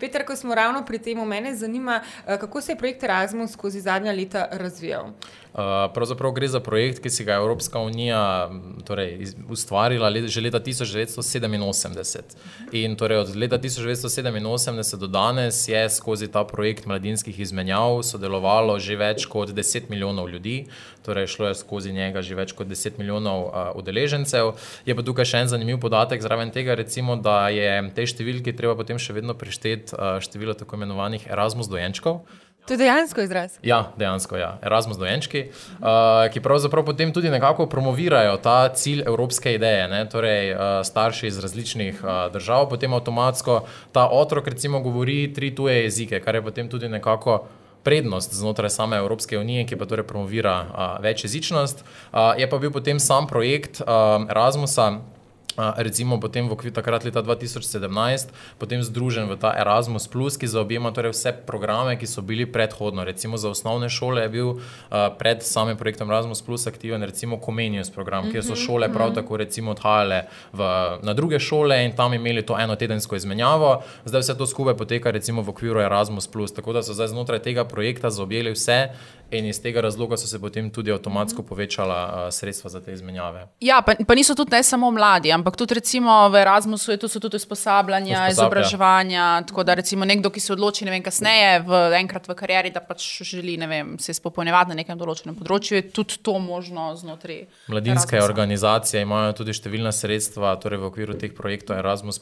Peter, 0.00 0.24
ko 0.26 0.36
smo 0.36 0.54
ravno 0.54 0.84
pri 0.86 0.98
tem, 0.98 1.28
mene 1.28 1.54
zanima, 1.56 2.00
eh, 2.26 2.38
kako 2.38 2.60
se 2.60 2.72
je 2.72 2.76
projekt 2.76 3.02
Erasmus 3.02 3.52
skozi 3.52 3.80
zadnja 3.80 4.12
leta 4.12 4.48
razvijal. 4.50 5.12
Uh, 5.50 5.90
pravzaprav 5.94 6.30
gre 6.32 6.46
za 6.48 6.60
projekt, 6.60 7.00
ki 7.02 7.10
si 7.10 7.24
ga 7.26 7.32
je 7.32 7.42
Evropska 7.42 7.80
unija 7.82 8.50
torej, 8.86 9.32
ustvarila 9.50 10.08
let, 10.08 10.28
že 10.30 10.40
leta 10.40 10.60
1987. 10.60 12.36
In 12.72 12.94
torej, 12.96 13.18
od 13.18 13.36
leta 13.36 13.58
1987 13.58 14.96
do 14.96 15.06
danes 15.06 15.68
je 15.68 15.88
skozi 15.90 16.28
ta 16.30 16.44
projekt 16.44 16.86
mladinskih 16.86 17.40
izmenjav 17.40 18.02
sodelovalo 18.02 18.78
že 18.78 18.96
več 18.96 19.26
kot 19.26 19.50
10 19.50 19.90
milijonov 19.90 20.30
ljudi, 20.30 20.66
torej 21.02 21.26
šlo 21.26 21.48
je 21.48 21.54
skozi 21.54 21.92
njega 21.92 22.22
že 22.22 22.34
več 22.34 22.52
kot 22.52 22.70
10 22.70 22.98
milijonov 22.98 23.42
uh, 23.42 23.74
udeležencev. 23.74 24.52
Je 24.86 24.94
pa 24.94 25.02
tukaj 25.02 25.24
še 25.24 25.42
en 25.42 25.50
zanimiv 25.50 25.80
podatek, 25.82 26.22
zraven 26.22 26.54
tega, 26.54 26.78
recimo, 26.78 27.16
da 27.16 27.48
je 27.50 27.90
te 27.94 28.06
številke 28.06 28.54
treba 28.54 28.78
potem 28.78 29.02
še 29.02 29.18
vedno 29.18 29.34
prešteti 29.34 29.89
uh, 29.92 30.20
število 30.20 30.54
tako 30.54 30.76
imenovanih 30.76 31.26
Erasmus 31.30 31.68
dojenčkov. 31.68 32.20
To 32.66 32.74
je 32.74 32.78
dejansko 32.78 33.20
izraz. 33.20 33.58
Ja, 33.62 33.92
dejansko 33.96 34.36
je. 34.36 34.40
Ja. 34.40 34.58
Erasmus 34.62 34.96
dojenčki, 34.96 35.48
uh, 35.50 35.86
ki 36.32 36.40
pravzaprav 36.40 36.84
potem 36.84 37.12
tudi 37.12 37.30
nekako 37.30 37.66
promovirajo 37.66 38.36
ta 38.36 38.68
cilj 38.74 39.02
evropske 39.06 39.54
ideje. 39.54 39.88
Ne? 39.88 40.04
Torej, 40.08 40.52
uh, 40.52 40.60
starši 40.84 41.26
iz 41.26 41.38
različnih 41.38 42.04
uh, 42.04 42.32
držav, 42.32 42.68
potem 42.68 42.94
avtomatsko 42.94 43.64
ta 43.92 44.06
otrok, 44.06 44.46
recimo, 44.48 44.80
govori 44.80 45.32
tri 45.34 45.54
tuje 45.54 45.82
jezike, 45.82 46.20
kar 46.20 46.34
je 46.34 46.42
potem 46.42 46.68
tudi 46.68 46.88
nekako. 46.88 47.44
Prednost 47.80 48.34
znotraj 48.34 48.68
same 48.70 48.96
Evropske 49.00 49.38
unije, 49.38 49.62
ki 49.64 49.76
pa 49.80 49.86
torej 49.88 50.04
promovira 50.04 50.56
uh, 50.60 51.02
večjezičnost, 51.02 51.80
uh, 52.12 52.18
je 52.36 52.44
pa 52.50 52.58
bil 52.58 52.70
potem 52.70 53.00
sam 53.00 53.26
projekt 53.26 53.80
uh, 53.80 53.86
Erasmusa, 54.28 54.98
recimo 55.56 56.20
potem 56.20 56.48
v 56.48 56.52
okviru 56.52 56.74
takrat 56.74 57.04
leta 57.04 57.22
2017, 57.22 58.30
potem 58.58 58.82
združen 58.82 59.26
v 59.26 59.36
ta 59.36 59.54
Erasmus, 59.56 60.06
Plus, 60.06 60.36
ki 60.38 60.46
zaobjema 60.46 60.94
torej 60.94 61.14
vse 61.14 61.32
programe, 61.46 61.96
ki 61.98 62.06
so 62.06 62.22
bili 62.22 62.46
predhodno. 62.46 63.04
Recimo 63.04 63.36
za 63.36 63.50
osnovne 63.50 63.90
šole 63.90 64.22
je 64.22 64.28
bil 64.28 64.48
uh, 64.48 64.60
pred 65.18 65.42
samim 65.42 65.76
projektom 65.76 66.10
Erasmus, 66.10 66.42
Plus 66.42 66.66
aktiven, 66.66 67.02
recimo 67.02 67.40
Comenius 67.42 67.90
program, 67.90 68.30
kjer 68.30 68.44
so 68.44 68.54
mhm, 68.54 68.62
šole 68.62 68.92
prav 68.92 69.10
mhm. 69.10 69.16
tako 69.22 69.36
recimo 69.36 69.70
odhajale 69.70 70.26
v, 70.52 70.60
na 71.02 71.14
druge 71.14 71.38
šole 71.38 71.84
in 71.84 71.96
tam 71.96 72.14
imeli 72.14 72.42
to 72.46 72.58
eno 72.58 72.76
tedensko 72.76 73.16
izmenjavo. 73.16 73.82
Zdaj 74.04 74.20
vse 74.20 74.38
to 74.38 74.46
skupaj 74.46 74.76
poteka 74.76 75.10
recimo 75.10 75.42
v 75.42 75.50
okviru 75.50 75.80
Erasmus, 75.80 76.26
Plus, 76.30 76.52
tako 76.54 76.72
da 76.72 76.82
so 76.82 76.94
zdaj 76.94 77.10
znotraj 77.10 77.42
tega 77.42 77.64
projekta 77.64 78.10
zaobjeli 78.10 78.52
vse 78.54 78.90
in 79.30 79.46
iz 79.46 79.62
tega 79.62 79.80
razloga 79.80 80.16
so 80.16 80.26
se 80.26 80.38
potem 80.40 80.70
tudi 80.70 80.92
avtomatsko 80.92 81.42
povečala 81.42 81.98
uh, 82.04 82.32
sredstva 82.34 82.70
za 82.70 82.80
te 82.80 82.92
izmenjave. 82.92 83.46
Ja, 83.60 83.82
pa, 83.86 83.94
pa 84.06 84.14
niso 84.14 84.34
tudi 84.34 84.50
ne 84.50 84.62
samo 84.62 84.90
mladi, 84.90 85.32
ampak 85.32 85.39
tudi 85.56 85.74
recimo 85.74 86.28
v 86.28 86.40
Erasmusu 86.40 86.92
je 86.92 86.98
tu 86.98 87.08
tudi 87.08 87.36
usposabljanja, 87.36 88.28
izobraževanja. 88.30 89.42
Tako 89.48 89.64
da 89.64 89.74
recimo 89.74 90.04
nekdo, 90.04 90.30
ki 90.30 90.40
se 90.40 90.52
odloči 90.52 90.84
ne 90.84 90.90
vem, 90.90 91.02
kasneje, 91.02 91.60
v, 91.66 91.80
enkrat 92.00 92.28
v 92.28 92.34
karieri, 92.34 92.70
da 92.70 92.80
pač 92.80 93.22
želi 93.22 93.56
vem, 93.70 93.98
se 93.98 94.14
spopolnjevati 94.14 94.72
na 94.72 94.80
nekem 94.82 94.98
določenem 94.98 95.36
področju, 95.38 95.78
je 95.78 95.84
tudi 95.94 96.18
to 96.22 96.36
možno 96.42 96.90
znotraj. 96.98 97.46
Mladinske 97.70 98.16
Erasmusa. 98.16 98.28
organizacije 98.30 99.04
imajo 99.04 99.32
tudi 99.40 99.54
številna 99.56 99.92
sredstva, 99.94 100.54
torej 100.60 100.82
v 100.82 100.88
okviru 100.90 101.16
teh 101.20 101.34
projektov 101.36 101.78
Erasmus, 101.80 102.20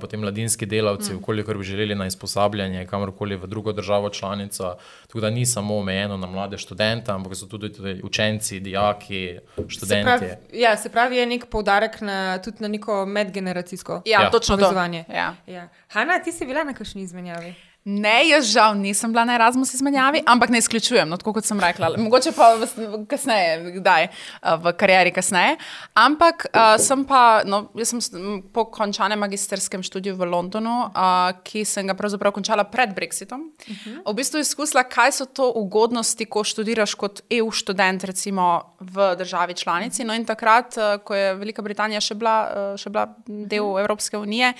potem 0.00 0.22
mladinski 0.24 0.68
delavci, 0.68 1.14
mm. 1.14 1.22
koliko 1.26 1.54
bi 1.58 1.66
želeli 1.66 1.94
na 1.98 2.06
usposabljanje 2.06 2.86
kamorkoli 2.86 3.36
v 3.36 3.46
drugo 3.50 3.72
državo 3.72 4.10
članico. 4.10 4.76
Tako 5.06 5.20
da 5.20 5.30
ni 5.30 5.46
samo 5.46 5.78
omejeno 5.78 6.16
na 6.16 6.26
mlade 6.26 6.58
študente, 6.58 7.12
ampak 7.12 7.36
so 7.36 7.46
tudi, 7.46 7.72
tudi 7.72 8.00
učenci, 8.04 8.60
dijaki, 8.60 9.38
študenti. 9.68 9.86
Se 9.86 10.02
pravi, 10.02 10.60
ja, 10.60 10.76
se 10.76 10.88
pravi, 10.88 11.16
je 11.16 11.26
nek 11.26 11.46
poudarek 11.50 12.00
na, 12.00 12.38
tudi 12.46 12.62
na 12.64 12.68
neko 12.72 13.04
medgeneracijsko 13.06 14.02
ja, 14.06 14.22
ja. 14.22 14.30
povezovanje. 14.30 15.04
Ja. 15.08 15.34
Ja. 15.46 15.68
Hanna, 15.88 16.18
ti 16.24 16.32
si 16.32 16.46
bila 16.46 16.64
na 16.64 16.74
kakšni 16.74 17.02
izmenjavi? 17.02 17.54
Ne, 17.86 18.24
jaz 18.26 18.48
žal 18.50 18.74
nisem 18.74 19.12
bila 19.14 19.22
na 19.24 19.36
Erasmus 19.36 19.70
izmenjavi, 19.76 20.24
ampak 20.26 20.50
ne 20.50 20.58
izključujem, 20.58 21.06
no, 21.06 21.16
kot 21.22 21.46
sem 21.46 21.60
rekla. 21.62 21.92
Mogoče 22.02 22.32
pa 22.34 22.48
kasneje, 23.06 23.76
kdaj, 23.76 24.08
v 24.64 24.72
karieri 24.74 25.12
kasneje. 25.14 25.52
Ampak 25.94 26.48
uh, 26.48 26.74
sem 26.82 27.04
pa, 27.06 27.44
no, 27.46 27.68
jaz 27.78 27.92
sem 27.94 28.40
po 28.50 28.64
končanem 28.74 29.22
magisterskem 29.22 29.84
študiju 29.86 30.16
v 30.18 30.26
Londonu, 30.32 30.74
uh, 30.88 31.30
ki 31.46 31.62
sem 31.62 31.86
ga 31.86 31.94
pravzaprav 31.94 32.34
končala 32.34 32.64
pred 32.66 32.90
Brexitom, 32.96 33.44
uh 33.54 33.70
-huh. 33.70 34.02
v 34.02 34.16
bistvu 34.18 34.42
izkusila, 34.42 34.82
kaj 34.82 35.12
so 35.12 35.26
to 35.30 35.46
ugodnosti, 35.54 36.26
ko 36.26 36.42
študiraš 36.44 36.94
kot 36.94 37.22
EU 37.30 37.50
študent, 37.50 38.04
recimo 38.04 38.74
v 38.80 39.14
državi 39.14 39.54
članici. 39.54 40.04
No, 40.04 40.14
in 40.14 40.24
takrat, 40.24 40.74
uh, 40.76 40.98
ko 41.04 41.14
je 41.14 41.34
Velika 41.34 41.62
Britanija 41.62 42.00
še 42.00 42.14
bila, 42.14 42.50
uh, 42.50 42.76
še 42.76 42.90
bila 42.90 43.14
del 43.26 43.62
uh 43.62 43.76
-huh. 43.76 43.80
Evropske 43.80 44.18
unije, 44.18 44.52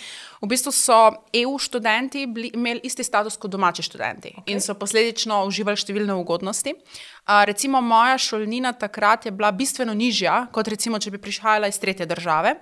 v 0.43 0.47
bistvu 0.47 0.73
so 0.73 1.11
EU 1.33 1.59
študenti 1.59 2.27
bili, 2.27 2.51
imeli 2.55 2.81
isti 2.83 3.05
status 3.05 3.16
status 3.17 3.41
kot 3.41 3.51
domači 3.51 3.83
študenti 3.87 4.35
okay. 4.37 4.53
in 4.53 4.61
so 4.61 4.77
posledično 4.77 5.41
uživali 5.49 5.81
številne 5.81 6.15
ugodnosti. 6.21 6.77
Uh, 6.77 7.43
recimo, 7.49 7.81
moja 7.81 8.21
šolnina 8.21 8.75
takrat 8.77 9.27
je 9.27 9.33
bila 9.33 9.51
bistveno 9.57 9.97
nižja, 9.97 10.47
kot 10.53 10.69
recimo, 10.69 11.01
če 11.01 11.17
bi 11.17 11.23
prihajala 11.23 11.73
iz 11.73 11.81
tretje 11.81 12.07
države. 12.07 12.59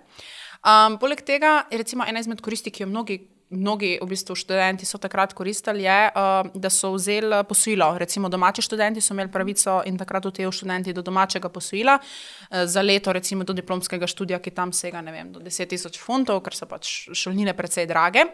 Um, 0.64 0.96
poleg 1.02 1.20
tega 1.26 1.64
je 1.70 1.82
recimo, 1.82 2.06
ena 2.06 2.22
izmed 2.22 2.40
koristi, 2.40 2.72
ki 2.72 2.86
jo 2.86 2.92
mnogi 2.92 3.24
mnogi 3.54 3.98
v 4.02 4.06
bistvu 4.08 4.34
študenti 4.34 4.86
so 4.86 4.98
takrat 4.98 5.34
koristili, 5.36 5.84
je, 5.84 6.10
da 6.54 6.70
so 6.70 6.92
vzeli 6.94 7.44
posojilo. 7.48 7.98
Recimo 7.98 8.28
domači 8.28 8.62
študenti 8.62 9.00
so 9.00 9.14
imeli 9.14 9.30
pravico 9.30 9.82
in 9.86 9.98
takrat 9.98 10.26
v 10.26 10.50
študenti 10.50 10.92
do 10.92 11.02
domačega 11.02 11.48
posojila 11.48 11.98
uh, 12.00 12.64
za 12.66 12.82
leto, 12.82 13.12
recimo 13.12 13.44
do 13.44 13.52
diplomskega 13.52 14.06
študija, 14.06 14.38
ki 14.38 14.50
tam 14.50 14.72
sega 14.72 15.00
vem, 15.00 15.32
do 15.32 15.40
10 15.40 15.68
tisoč 15.68 16.00
funtov, 16.00 16.42
ker 16.42 16.54
so 16.54 16.66
pač 16.66 17.08
šolnine 17.12 17.54
precej 17.54 17.86
drage. 17.86 18.26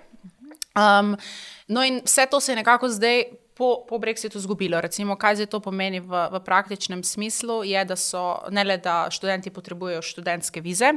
Um, 0.70 1.16
no, 1.70 1.84
in 1.86 2.00
vse 2.04 2.26
to 2.30 2.40
se 2.40 2.52
je 2.52 2.56
nekako 2.56 2.88
zdaj 2.90 3.24
po, 3.60 3.84
po 3.88 3.98
Brexitu 3.98 4.38
izgubilo. 4.38 4.80
Recimo, 4.80 5.16
kaj 5.20 5.36
zdaj 5.36 5.46
to 5.52 5.60
pomeni 5.60 6.00
v, 6.00 6.22
v 6.32 6.40
praktičnem 6.40 7.04
smislu, 7.04 7.60
je, 7.68 7.84
da 7.84 7.96
so 7.96 8.40
ne 8.50 8.64
le, 8.64 8.78
da 8.80 9.10
študenti 9.12 9.52
potrebujejo 9.52 10.02
študentske 10.02 10.62
vize, 10.64 10.94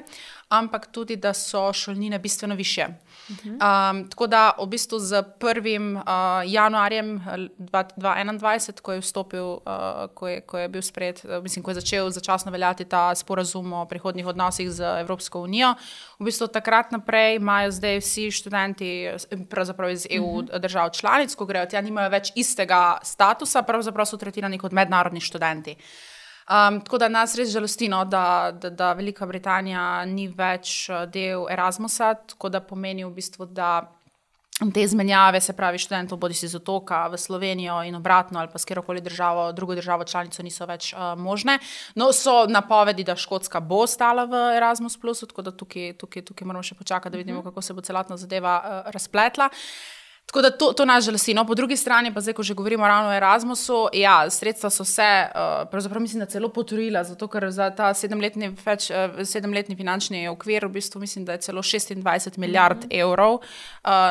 ampak 0.48 0.88
tudi, 0.96 1.20
da 1.20 1.34
so 1.36 1.68
šolnine 1.74 2.20
bistveno 2.24 2.56
više. 2.56 2.88
Um, 3.30 4.10
tako 4.10 4.28
da 4.28 4.52
v 4.60 4.66
bistvu 4.68 5.00
z 5.00 5.24
1. 5.40 5.96
Uh, 5.96 6.04
januarjem 6.44 7.22
2021, 7.60 8.82
ko 8.82 8.92
je 8.92 9.02
vstopil, 9.02 9.48
uh, 9.64 10.12
ko, 10.14 10.28
je, 10.28 10.42
ko 10.42 10.58
je 10.58 10.68
bil 10.68 10.82
sprejet, 10.82 11.24
mislim, 11.44 11.64
ko 11.64 11.72
je 11.72 11.80
začel 11.80 12.10
začasno 12.12 12.52
veljati 12.52 12.86
ta 12.86 13.16
sporazum 13.16 13.74
o 13.74 13.86
prihodnih 13.86 14.28
odnosih 14.28 14.72
z 14.72 14.84
Evropsko 15.00 15.40
unijo, 15.40 15.74
v 16.20 16.28
bistvu 16.28 16.48
takrat 16.48 16.92
naprej 16.92 17.40
imajo 17.40 17.72
zdaj 17.72 18.00
vsi 18.04 18.32
študenti, 18.32 18.90
pravzaprav 19.50 19.92
iz 19.92 20.08
EU 20.12 20.24
uh 20.24 20.44
-huh. 20.44 20.60
držav 20.60 20.90
članic, 20.92 21.36
ko 21.36 21.46
grejo 21.46 21.66
tja, 21.66 21.82
nimajo 21.82 22.10
več 22.10 22.32
istega 22.36 23.00
statusa, 23.04 23.64
pravzaprav 23.64 24.06
so 24.06 24.18
tretirani 24.18 24.58
kot 24.58 24.72
mednarodni 24.72 25.22
študenti. 25.22 25.76
Um, 26.44 26.82
tako 26.84 26.98
da 26.98 27.08
nas 27.08 27.38
res 27.40 27.54
žalosti, 27.54 27.88
no, 27.90 28.04
da, 28.06 28.52
da, 28.52 28.70
da 28.70 28.94
Velika 28.94 29.26
Britanija 29.26 30.06
ni 30.06 30.28
več 30.28 30.90
uh, 30.92 31.06
del 31.08 31.48
Erasmusa, 31.52 32.14
tako 32.36 32.52
da 32.52 32.60
pomeni 32.60 33.06
v 33.06 33.14
bistvu, 33.16 33.48
da 33.48 33.78
te 34.74 34.84
izmenjave, 34.84 35.42
se 35.42 35.56
pravi, 35.56 35.80
študentov 35.82 36.20
bodi 36.20 36.36
si 36.38 36.46
iz 36.46 36.56
otoka 36.56 37.08
v 37.08 37.18
Slovenijo 37.18 37.80
in 37.88 37.96
obratno 37.96 38.40
ali 38.40 38.52
pa 38.52 38.60
s 38.60 38.66
kjerkoli 38.66 39.02
državo, 39.02 39.52
drugo 39.52 39.76
državo 39.76 40.04
članico 40.04 40.44
niso 40.44 40.66
več 40.66 40.94
uh, 40.94 41.16
možne. 41.18 41.58
No, 41.96 42.12
so 42.14 42.46
napovedi, 42.46 43.04
da 43.04 43.16
Škotska 43.16 43.60
bo 43.60 43.84
ostala 43.88 44.26
v 44.26 44.44
Erasmus, 44.58 45.00
tako 45.00 45.42
da 45.42 45.52
tukaj, 45.52 45.94
tukaj, 45.98 46.22
tukaj 46.22 46.46
moramo 46.48 46.64
še 46.64 46.76
počakati, 46.76 47.12
da 47.12 47.18
vidimo, 47.18 47.40
mhm. 47.40 47.50
kako 47.50 47.62
se 47.62 47.74
bo 47.74 47.82
celotna 47.82 48.18
zadeva 48.18 48.60
uh, 48.60 48.92
razpletla. 48.92 49.50
Tako 50.26 50.42
da 50.42 50.50
to, 50.50 50.74
to 50.74 50.86
nas 50.86 51.06
žalosti. 51.06 51.34
No, 51.34 51.46
po 51.46 51.56
drugi 51.56 51.78
strani, 51.78 52.14
pa 52.14 52.22
zdaj, 52.22 52.34
ko 52.34 52.44
že 52.44 52.54
govorimo 52.54 52.88
ravno 52.88 53.10
o 53.10 53.14
Erasmusu, 53.14 53.90
ja, 53.94 54.30
sredstva 54.30 54.70
so 54.70 54.84
se, 54.84 55.06
uh, 55.30 55.70
pravzaprav 55.72 56.02
mislim, 56.02 56.20
da 56.20 56.26
celo 56.26 56.50
potrojila, 56.50 57.04
zato 57.04 57.28
ker 57.28 57.52
za 57.52 57.70
ta 57.70 57.94
sedemletni, 57.94 58.50
več, 58.66 58.90
uh, 58.90 59.22
sedemletni 59.26 59.76
finančni 59.76 60.28
okvir, 60.32 60.66
v 60.66 60.80
bistvu 60.80 61.02
mislim, 61.02 61.26
da 61.26 61.38
je 61.38 61.44
celo 61.46 61.62
26 61.62 62.38
milijard 62.38 62.78
mm 62.78 62.88
-hmm. 62.90 63.02
evrov 63.02 63.34
uh, 63.34 63.42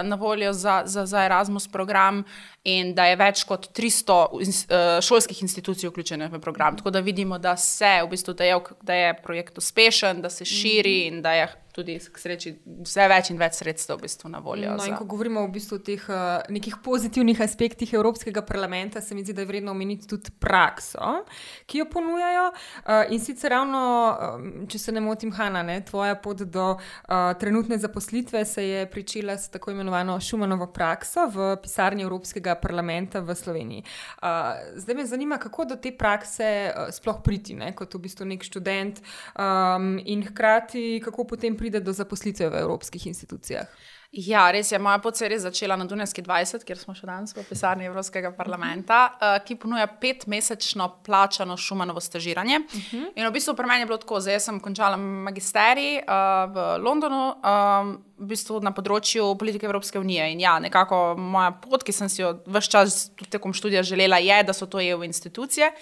na 0.04 0.16
voljo 0.16 0.52
za, 0.52 0.82
za, 0.84 1.06
za 1.06 1.24
Erasmus 1.24 1.68
program 1.68 2.24
in 2.64 2.94
da 2.94 3.08
je 3.10 3.16
več 3.18 3.42
kot 3.48 3.70
300 3.74 4.18
uh, 4.32 5.00
šolskih 5.02 5.42
institucij 5.42 5.90
vključenih 5.90 6.30
v 6.32 6.40
program. 6.40 6.76
Tako 6.78 6.90
da 6.94 7.00
vidimo, 7.00 7.38
da 7.38 7.56
se, 7.56 7.98
v 8.04 8.10
bistvu, 8.10 8.34
da 8.38 8.44
je, 8.44 8.60
da 8.82 8.94
je 8.94 9.14
projekt 9.22 9.58
uspešen, 9.58 10.22
da 10.22 10.30
se 10.30 10.44
širi 10.44 11.02
-hmm. 11.02 11.08
in 11.08 11.22
da 11.22 11.32
je 11.32 11.48
tudi 11.72 11.96
k 11.96 12.20
sreči 12.20 12.52
vse 12.84 13.06
več 13.08 13.30
in 13.32 13.38
več 13.40 13.56
sredstev 13.62 13.96
v 13.96 14.04
bistvu 14.04 14.30
na 14.32 14.42
voljo. 14.44 14.74
No, 14.76 14.84
za... 14.84 14.92
Ko 14.96 15.06
govorimo 15.08 15.44
v 15.46 15.52
bistvu 15.54 15.78
o 15.78 15.82
teh 15.84 16.04
uh, 16.04 16.44
nekih 16.52 16.76
pozitivnih 16.84 17.40
aspektih 17.40 17.94
Evropskega 17.96 18.44
parlamenta, 18.44 19.00
se 19.00 19.16
mi 19.16 19.24
zdi, 19.24 19.32
da 19.36 19.44
je 19.44 19.48
vredno 19.48 19.72
omeniti 19.72 20.08
tudi 20.08 20.34
prakso, 20.38 21.22
ki 21.66 21.82
jo 21.82 21.88
ponujajo. 21.92 22.44
Uh, 22.52 23.14
in 23.16 23.22
sicer 23.24 23.54
ravno, 23.56 23.82
um, 24.12 24.50
če 24.68 24.82
se 24.84 24.92
ne 24.92 25.00
motim, 25.04 25.32
Hanna, 25.32 25.64
ne, 25.64 25.78
tvoja 25.88 26.18
pot 26.20 26.44
do 26.44 26.74
uh, 26.76 27.32
trenutne 27.40 27.80
zaposlitve 27.80 28.44
se 28.48 28.66
je 28.68 28.84
pričela 28.92 29.38
s 29.40 29.48
tako 29.52 29.72
imenovano 29.72 30.18
Šumanovo 30.20 30.68
prakso 30.72 31.24
v 31.32 31.54
pisarni 31.62 32.04
Evropskega 32.04 32.51
parlamenta 32.60 33.20
v 33.20 33.34
Sloveniji. 33.34 33.84
Uh, 34.22 34.28
zdaj 34.76 34.94
me 34.94 35.06
zanima, 35.06 35.38
kako 35.38 35.64
do 35.64 35.76
te 35.76 35.92
prakse 35.92 36.72
uh, 36.72 36.90
sploh 36.90 37.22
priti, 37.24 37.54
ne, 37.54 37.72
kot 37.76 37.94
v 37.94 38.02
bistvu 38.08 38.26
nek 38.28 38.44
študent 38.44 39.02
um, 39.36 39.96
in 40.04 40.24
hkrati 40.26 41.00
kako 41.04 41.24
potem 41.24 41.56
pride 41.56 41.80
do 41.80 41.92
zaposlitve 41.92 42.50
v 42.50 42.62
evropskih 42.64 43.06
institucijah? 43.06 43.66
Ja, 44.12 44.50
res 44.52 44.68
je. 44.68 44.76
Moja 44.76 44.98
pot 45.00 45.16
se 45.16 45.24
je 45.24 45.28
res 45.32 45.40
začela 45.40 45.72
na 45.80 45.86
Dunajski 45.88 46.20
20, 46.20 46.66
kjer 46.68 46.76
smo 46.76 46.92
še 46.92 47.06
danes 47.08 47.32
v 47.32 47.46
pisarni 47.48 47.86
Evropskega 47.88 48.34
parlamenta, 48.36 48.98
uh, 49.08 49.38
ki 49.40 49.56
ponuja 49.56 49.86
petmesečno 49.88 50.90
plačano 51.06 51.56
šumanovo 51.56 52.00
stažiranje. 52.00 52.58
Uh 52.60 52.74
mhm. 52.76 52.98
-huh. 52.98 53.08
In 53.16 53.26
v 53.28 53.32
bistvu 53.32 53.54
pri 53.56 53.66
meni 53.66 53.80
je 53.80 53.86
bilo 53.86 53.98
tako, 53.98 54.20
zdaj 54.20 54.40
sem 54.40 54.60
končala 54.60 54.96
magisterij 54.96 56.04
uh, 56.04 56.52
v 56.52 56.78
Londonu, 56.84 57.24
um, 57.40 58.04
v 58.18 58.26
bistvu 58.28 58.60
na 58.60 58.70
področju 58.70 59.38
politike 59.38 59.66
Evropske 59.66 59.98
unije. 59.98 60.32
In 60.32 60.40
ja, 60.40 60.58
nekako 60.58 61.16
moja 61.16 61.50
pot, 61.50 61.82
ki 61.82 61.92
sem 61.92 62.08
si 62.08 62.22
jo 62.22 62.38
vse 62.46 62.70
čas 62.70 63.10
tekom 63.30 63.52
študija 63.52 63.82
želela, 63.82 64.18
je, 64.18 64.42
da 64.42 64.52
so 64.52 64.66
to 64.66 64.80
EU 64.80 65.02
institucije. 65.02 65.72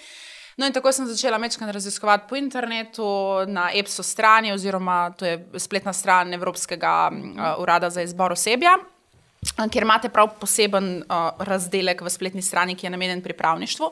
No, 0.61 0.67
in 0.69 0.73
tako 0.73 0.91
sem 0.93 1.07
začela 1.09 1.39
večkrat 1.41 1.71
raziskovati 1.73 2.27
po 2.29 2.35
internetu, 2.37 3.05
na 3.47 3.71
EPSO 3.73 4.03
strani, 4.03 4.51
oziroma 4.53 5.09
to 5.17 5.25
je 5.25 5.39
spletna 5.57 5.93
stran 5.93 6.33
Evropskega 6.33 7.09
uh, 7.11 7.39
urada 7.63 7.89
za 7.89 8.03
izbor 8.05 8.31
osebja, 8.31 8.75
kjer 9.57 9.83
imate 9.83 10.11
prav 10.13 10.35
poseben 10.39 10.91
uh, 11.01 11.31
razdelek 11.39 12.05
v 12.05 12.13
spletni 12.13 12.45
strani, 12.45 12.75
ki 12.77 12.85
je 12.85 12.93
namenjen 12.93 13.25
pripravništvu. 13.25 13.89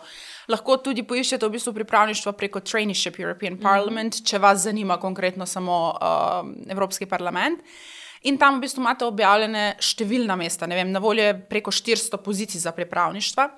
Lahko 0.53 0.77
tudi 0.77 1.01
poiščete 1.01 1.47
v 1.47 1.55
bistvu 1.58 1.73
pripravništvo 1.73 2.36
preko 2.38 2.62
Traineeship 2.62 3.17
European 3.17 3.58
mhm. 3.58 3.63
Parliament, 3.63 4.13
mm 4.13 4.17
-hmm. 4.19 4.29
če 4.29 4.38
vas 4.38 4.62
zanima 4.62 4.99
konkretno 4.99 5.45
samo 5.45 5.97
uh, 5.97 6.71
Evropski 6.71 7.05
parlament. 7.05 7.65
In 8.21 8.38
tam 8.38 8.58
v 8.58 8.62
bistvu 8.62 8.82
imate 8.82 9.05
objavljene 9.05 9.75
številna 9.79 10.36
mesta, 10.36 10.65
vem, 10.65 10.91
na 10.91 10.99
voljo 10.99 11.23
je 11.23 11.45
preko 11.49 11.71
400 11.71 12.17
pozicij 12.17 12.60
za 12.60 12.71
pripravništva. 12.71 13.49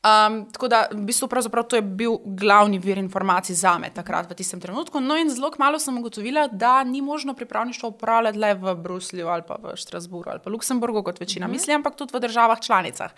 Um, 0.00 0.46
tako 0.52 0.68
da, 0.68 0.86
v 0.92 1.02
bistvu, 1.04 1.28
to 1.68 1.76
je 1.76 1.82
bil 1.82 2.14
glavni 2.24 2.78
vir 2.78 2.98
informacij 2.98 3.54
za 3.54 3.74
me 3.78 3.90
takrat, 3.92 4.30
v 4.30 4.34
tistem 4.34 4.60
trenutku. 4.60 5.00
No, 5.00 5.16
in 5.16 5.28
zelo 5.28 5.50
malo 5.58 5.78
sem 5.78 5.98
ugotovila, 5.98 6.46
da 6.48 6.84
ni 6.84 7.02
možno 7.02 7.34
pripravništvo 7.34 7.88
upravljati 7.88 8.38
le 8.38 8.54
v 8.54 8.74
Bruslju 8.74 9.28
ali 9.28 9.42
pa 9.48 9.58
v 9.60 9.76
Štrasburu 9.76 10.30
ali 10.30 10.40
pa 10.44 10.50
Luksemburgu, 10.50 11.02
kot 11.02 11.20
večina 11.20 11.46
mm 11.46 11.50
-hmm. 11.50 11.52
misli, 11.52 11.74
ampak 11.74 11.96
tudi 11.96 12.16
v 12.16 12.20
državah 12.20 12.60
članicah. 12.60 13.10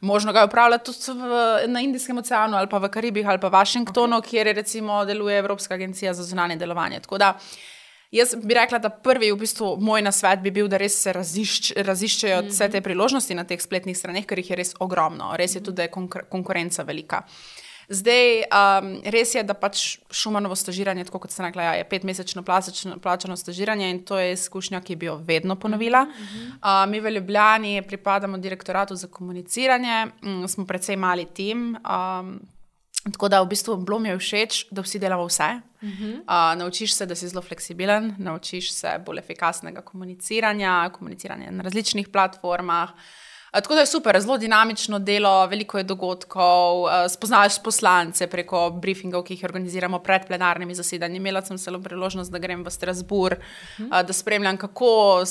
Možno 0.00 0.32
ga 0.32 0.38
je 0.38 0.46
upravljati 0.46 0.84
tudi 0.84 1.18
v, 1.18 1.32
na 1.66 1.80
Indijskem 1.80 2.18
oceanu 2.18 2.56
ali 2.56 2.68
pa 2.68 2.78
v 2.78 2.88
Karibih 2.88 3.28
ali 3.28 3.40
pa 3.40 3.48
v 3.48 3.52
Washingtonu, 3.52 4.16
okay. 4.16 4.28
kjer 4.30 4.46
je 4.46 4.52
recimo 4.52 5.04
deluje 5.04 5.38
Evropska 5.38 5.74
agencija 5.74 6.14
za 6.14 6.22
zunanje 6.22 6.56
delovanje. 6.56 7.00
Tako 7.00 7.18
da, 7.18 7.38
Jaz 8.10 8.34
bi 8.42 8.54
rekla, 8.54 8.78
da 8.78 8.90
prvi 8.90 9.30
v 9.30 9.38
bistvu 9.38 9.76
moj 9.80 10.02
nasvet 10.02 10.40
bi 10.42 10.50
bil, 10.50 10.68
da 10.68 10.80
res 10.82 10.96
se 11.02 11.12
razišč, 11.12 11.72
raziščejo 11.76 12.40
mm 12.40 12.44
-hmm. 12.44 12.50
vse 12.50 12.68
te 12.68 12.80
priložnosti 12.80 13.34
na 13.34 13.44
teh 13.44 13.62
spletnih 13.62 13.98
straneh, 13.98 14.26
ker 14.26 14.38
jih 14.38 14.50
je 14.50 14.56
res 14.56 14.74
ogromno. 14.80 15.36
Res 15.36 15.54
je 15.54 15.62
tudi, 15.62 15.76
da 15.76 15.82
je 15.82 15.90
konkur 15.90 16.22
konkurenca 16.28 16.82
velika. 16.82 17.22
Zdaj, 17.88 18.44
um, 18.54 19.00
res 19.04 19.34
je, 19.34 19.42
da 19.42 19.54
pač 19.54 19.98
šumanovo 20.14 20.54
stažiranje, 20.56 21.04
tako 21.04 21.18
kot 21.18 21.32
sem 21.34 21.46
rekla, 21.46 21.62
ja, 21.62 21.72
je 21.74 21.88
petmesečno 21.90 22.44
plačano 23.02 23.36
stažiranje 23.36 23.90
in 23.90 24.04
to 24.04 24.18
je 24.18 24.32
izkušnja, 24.32 24.80
ki 24.80 24.96
bi 24.96 25.06
jo 25.06 25.16
vedno 25.16 25.56
ponovila. 25.56 26.04
Mm 26.04 26.08
-hmm. 26.08 26.84
uh, 26.84 26.90
mi 26.90 27.00
v 27.00 27.10
Ljubljani 27.10 27.82
pripadamo 27.82 28.38
direktoratu 28.38 28.96
za 28.96 29.08
komuniciranje, 29.08 30.06
um, 30.22 30.48
smo 30.48 30.66
precej 30.66 30.96
mali 30.96 31.26
tim. 31.34 31.76
Um, 31.84 32.40
Tako 33.04 33.28
da 33.28 33.40
v 33.42 33.48
bistvu 33.48 33.76
bilo 33.76 33.98
mi 33.98 34.12
všeč, 34.18 34.66
da 34.70 34.82
vsi 34.82 34.98
delamo 34.98 35.24
vse. 35.26 35.60
Uh 35.80 35.88
-huh. 35.88 36.20
uh, 36.20 36.58
naučiš 36.58 36.94
se, 36.94 37.06
da 37.06 37.14
si 37.14 37.28
zelo 37.28 37.42
fleksibilen, 37.42 38.14
naučiš 38.18 38.72
se 38.72 38.98
bolj 39.06 39.18
efikasnega 39.18 39.80
komuniciranja, 39.80 40.90
komuniciranja 40.92 41.50
na 41.50 41.62
različnih 41.62 42.08
platformah. 42.08 42.90
Tako 43.50 43.74
da 43.74 43.80
je 43.80 43.86
super, 43.86 44.20
zelo 44.20 44.38
dinamično 44.38 44.98
delo, 44.98 45.46
veliko 45.46 45.78
je 45.78 45.84
dogodkov, 45.84 46.84
spoznaš 47.08 47.62
poslance 47.62 48.26
preko 48.26 48.70
briefingov, 48.70 49.24
ki 49.26 49.34
jih 49.34 49.44
organiziramo 49.44 49.98
pred 49.98 50.26
plenarnimi 50.26 50.74
zasedanji. 50.74 51.16
Imela 51.16 51.42
sem 51.42 51.58
celo 51.58 51.80
priložnost, 51.82 52.30
da 52.30 52.38
grem 52.38 52.62
v 52.64 52.70
Strasbourg, 52.70 53.38
-huh. 53.78 54.06
da 54.06 54.12
spremljam, 54.12 54.56
kako, 54.56 55.22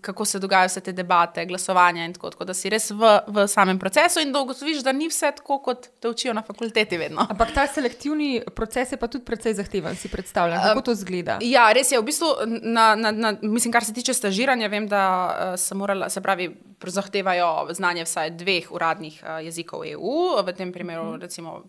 kako 0.00 0.24
se 0.24 0.38
dogajajo 0.38 0.66
vse 0.66 0.80
te 0.80 0.92
debate, 0.92 1.46
glasovanja 1.46 2.04
in 2.04 2.14
tako, 2.14 2.30
tako 2.30 2.44
da 2.44 2.54
si 2.54 2.68
res 2.68 2.90
v, 2.90 3.18
v 3.26 3.46
samem 3.48 3.78
procesu 3.78 4.20
in 4.20 4.32
da 4.32 4.40
ugotoviš, 4.40 4.82
da 4.82 4.92
ni 4.92 5.08
vse 5.08 5.32
tako, 5.36 5.58
kot 5.58 5.88
te 6.00 6.08
učijo 6.08 6.34
na 6.34 6.42
fakulteti. 6.42 6.98
Vedno. 6.98 7.26
Ampak 7.30 7.54
ta 7.54 7.66
selektivni 7.66 8.42
proces 8.54 8.92
je 8.92 8.96
pa 8.96 9.06
tudi 9.06 9.24
precej 9.24 9.54
zahteven, 9.54 9.96
si 9.96 10.08
predstavljam, 10.08 10.62
kako 10.62 10.80
to 10.80 10.94
zgleda. 10.94 11.38
Ja, 11.40 11.72
res 11.72 11.92
je. 11.92 12.00
V 12.00 12.04
bistvu, 12.04 12.26
na, 12.46 12.94
na, 12.94 13.10
na, 13.10 13.34
mislim, 13.42 13.72
kar 13.72 13.84
se 13.84 13.94
tiče 13.94 14.14
stažiranja, 14.14 14.68
vem, 14.68 14.88
da 14.88 15.54
sem 15.56 15.78
morala, 15.78 16.08
se 16.10 16.20
pravi, 16.20 16.50
zahtevajo 16.86 17.51
znanje 17.70 18.04
vsaj 18.04 18.30
dveh 18.30 18.72
uradnih 18.72 19.22
uh, 19.22 19.38
jezikov 19.44 19.86
EU, 19.86 20.42
v 20.42 20.54
tem 20.56 20.72
primeru, 20.72 21.04
mm 21.04 21.20
recimo, 21.22 21.62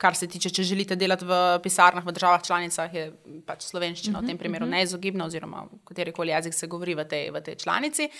kar 0.00 0.16
se 0.16 0.26
tiče, 0.26 0.50
če 0.50 0.64
želite 0.64 0.96
delati 0.96 1.26
v 1.28 1.58
pisarnah 1.62 2.04
v 2.06 2.12
državah 2.16 2.42
članicah, 2.42 2.94
je 2.94 3.10
pač 3.46 3.66
slovenščina 3.68 4.18
mm 4.18 4.20
-hmm. 4.20 4.24
v 4.24 4.26
tem 4.26 4.36
mhm, 4.36 4.42
primeru 4.42 4.66
mm 4.66 4.68
-hmm. 4.68 4.76
neizogibna, 4.76 5.24
oziroma 5.24 5.66
kateri 5.84 6.12
koli 6.12 6.32
jezik 6.32 6.54
se 6.54 6.66
govori 6.66 6.94
v 6.94 7.04
tej, 7.04 7.30
v 7.30 7.40
tej 7.40 7.56
članici. 7.56 8.10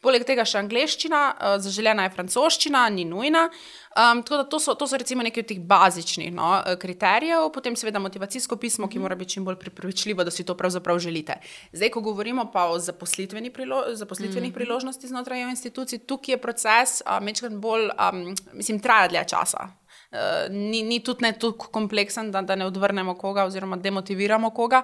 Poleg 0.00 0.24
tega 0.24 0.46
še 0.48 0.62
angliščina, 0.62 1.18
uh, 1.36 1.54
zaželjena 1.60 2.06
je 2.06 2.14
francoščina, 2.14 2.86
ni 2.94 3.04
nujna. 3.04 3.50
Um, 3.90 4.22
tako 4.22 4.36
da 4.38 4.44
to 4.48 4.60
so, 4.62 4.72
to 4.78 4.86
so 4.86 4.96
recimo 4.96 5.24
neki 5.26 5.42
od 5.42 5.48
teh 5.50 5.58
bazičnih 5.66 6.30
no, 6.30 6.52
eh, 6.62 6.76
kriterijev, 6.78 7.48
potem 7.50 7.74
seveda 7.76 7.98
motivacijsko 7.98 8.54
pismo, 8.62 8.86
ki 8.88 9.00
mora 9.02 9.16
biti 9.18 9.34
čim 9.34 9.44
bolj 9.44 9.58
priporočljivo, 9.58 10.22
da 10.24 10.30
si 10.30 10.46
to 10.46 10.54
pravzaprav 10.54 11.00
želite. 11.02 11.40
Zdaj, 11.72 11.90
ko 11.90 12.00
govorimo 12.06 12.46
pa 12.52 12.68
o 12.70 12.78
zaposlitveni 12.78 13.50
prilo 13.50 13.82
zaposlitvenih 13.88 14.50
mm 14.50 14.52
-hmm. 14.52 14.54
priložnosti 14.54 15.08
znotraj 15.08 15.42
institucij, 15.50 15.98
tukaj 15.98 16.32
je 16.32 16.38
proces 16.38 17.02
um, 17.02 17.26
večkrat 17.26 17.52
bolj, 17.52 17.90
um, 17.90 18.36
mislim, 18.52 18.80
traja 18.80 19.08
dlje 19.08 19.24
časa. 19.28 19.68
Uh, 20.12 20.54
ni, 20.54 20.82
ni 20.82 21.00
tudi 21.04 21.24
ne 21.24 21.32
tako 21.32 21.68
kompleksen, 21.68 22.30
da, 22.30 22.42
da 22.42 22.54
ne 22.54 22.66
odvrnemo 22.66 23.14
koga 23.14 23.44
oziroma 23.44 23.76
demotiviramo 23.76 24.50
koga. 24.50 24.82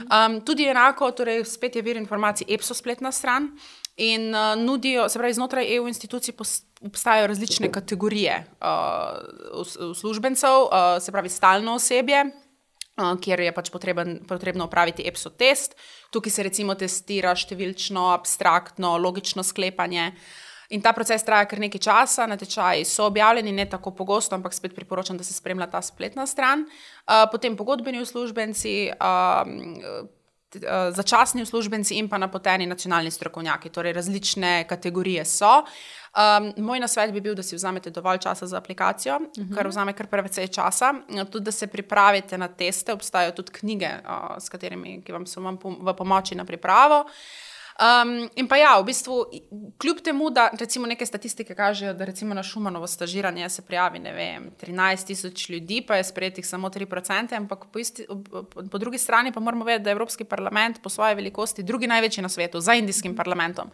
Um, 0.00 0.40
tudi 0.40 0.64
enako, 0.64 1.10
torej 1.10 1.44
spet 1.44 1.76
je 1.76 1.82
vir 1.82 1.96
informacij, 1.96 2.46
EPSO 2.48 2.74
spletna 2.74 3.12
stran. 3.12 3.52
In 3.98 4.34
uh, 4.34 4.54
nudijo, 4.54 5.08
se 5.08 5.18
pravi, 5.18 5.34
znotraj 5.34 5.76
EU 5.76 5.88
institucij 5.88 6.34
obstajajo 6.86 7.26
različne 7.26 7.72
kategorije 7.72 8.44
uh, 8.60 9.90
uslužbencev, 9.90 10.50
uh, 10.50 11.02
se 11.02 11.12
pravi, 11.12 11.28
stalno 11.28 11.74
osebje. 11.74 12.24
Uh, 12.98 13.14
kjer 13.20 13.40
je 13.40 13.54
pač 13.54 13.70
potreben, 13.70 14.20
potrebno 14.28 14.66
upraviti 14.66 15.06
EPSO 15.06 15.30
test, 15.30 15.74
tukaj 16.10 16.32
se 16.34 16.42
recimo 16.42 16.74
testira 16.74 17.34
številčno, 17.34 18.08
abstraktno, 18.14 18.96
logično 18.98 19.42
sklepanje. 19.46 20.12
In 20.74 20.82
ta 20.84 20.92
proces 20.92 21.22
traja 21.24 21.46
kar 21.48 21.62
nekaj 21.62 21.80
časa, 21.80 22.26
natečaji 22.28 22.84
so 22.84 23.06
objavljeni, 23.08 23.54
ne 23.56 23.64
tako 23.70 23.94
pogosto, 23.96 24.36
ampak 24.36 24.54
spet 24.54 24.74
priporočam, 24.76 25.16
da 25.16 25.24
se 25.24 25.34
spremlja 25.34 25.70
ta 25.72 25.82
spletna 25.82 26.26
stran. 26.26 26.66
Uh, 26.66 27.24
potem 27.32 27.56
pogodbeni 27.56 28.02
uslužbenci, 28.02 28.74
uh, 28.92 30.06
začasni 30.90 31.42
uslužbenci 31.42 31.94
in 31.94 32.08
pa 32.08 32.18
napoteni 32.18 32.66
nacionalni 32.66 33.10
strokovnjaki, 33.10 33.68
torej 33.68 33.92
različne 33.92 34.64
kategorije 34.68 35.24
so. 35.24 35.62
Um, 36.18 36.52
moj 36.64 36.80
nasvet 36.80 37.12
bi 37.12 37.20
bil, 37.20 37.34
da 37.34 37.42
si 37.42 37.56
vzamete 37.56 37.90
dovolj 37.90 38.18
časa 38.18 38.46
za 38.46 38.56
aplikacijo, 38.56 39.16
uh 39.16 39.22
-huh. 39.22 39.54
kar 39.54 39.68
vzame 39.68 39.92
kar 39.92 40.06
precej 40.06 40.48
časa, 40.48 40.94
tudi 41.30 41.44
da 41.44 41.52
se 41.52 41.66
pripravite 41.66 42.38
na 42.38 42.48
teste. 42.48 42.92
Obstajajo 42.92 43.32
tudi 43.32 43.52
knjige, 43.52 43.90
uh, 44.04 44.36
s 44.38 44.48
katerimi 44.48 45.02
vam 45.08 45.26
so 45.26 45.40
vam 45.40 45.58
v 45.62 45.94
pomoči 45.94 46.34
na 46.34 46.44
pripravo. 46.44 47.00
Uh, 47.00 47.10
Um, 47.78 48.26
in 48.34 48.48
pa 48.50 48.56
ja, 48.58 48.72
v 48.80 48.88
bistvu, 48.88 49.16
kljub 49.78 50.00
temu, 50.02 50.32
da 50.34 50.48
recimo 50.58 50.86
neke 50.90 51.06
statistike 51.06 51.54
kažejo, 51.54 51.92
da 51.94 52.08
recimo 52.08 52.34
na 52.34 52.42
Šumanovo 52.42 52.86
stažiranje 52.86 53.48
se 53.48 53.62
prijavi 53.62 54.00
vem, 54.02 54.50
13 54.60 55.06
tisoč 55.06 55.48
ljudi, 55.48 55.84
pa 55.86 55.96
je 55.96 56.04
sprejetih 56.04 56.46
samo 56.46 56.68
3%, 56.68 57.36
ampak 57.36 57.68
po, 57.72 57.78
isti, 57.78 58.06
po 58.70 58.78
drugi 58.78 58.98
strani 58.98 59.32
pa 59.32 59.40
moramo 59.40 59.64
vedeti, 59.64 59.84
da 59.84 59.90
je 59.90 59.92
Evropski 59.92 60.24
parlament 60.24 60.82
po 60.82 60.88
svoji 60.88 61.14
velikosti 61.14 61.62
drugi 61.62 61.86
največji 61.86 62.22
na 62.22 62.28
svetu 62.28 62.60
za 62.60 62.74
indijskim 62.74 63.16
parlamentom. 63.16 63.70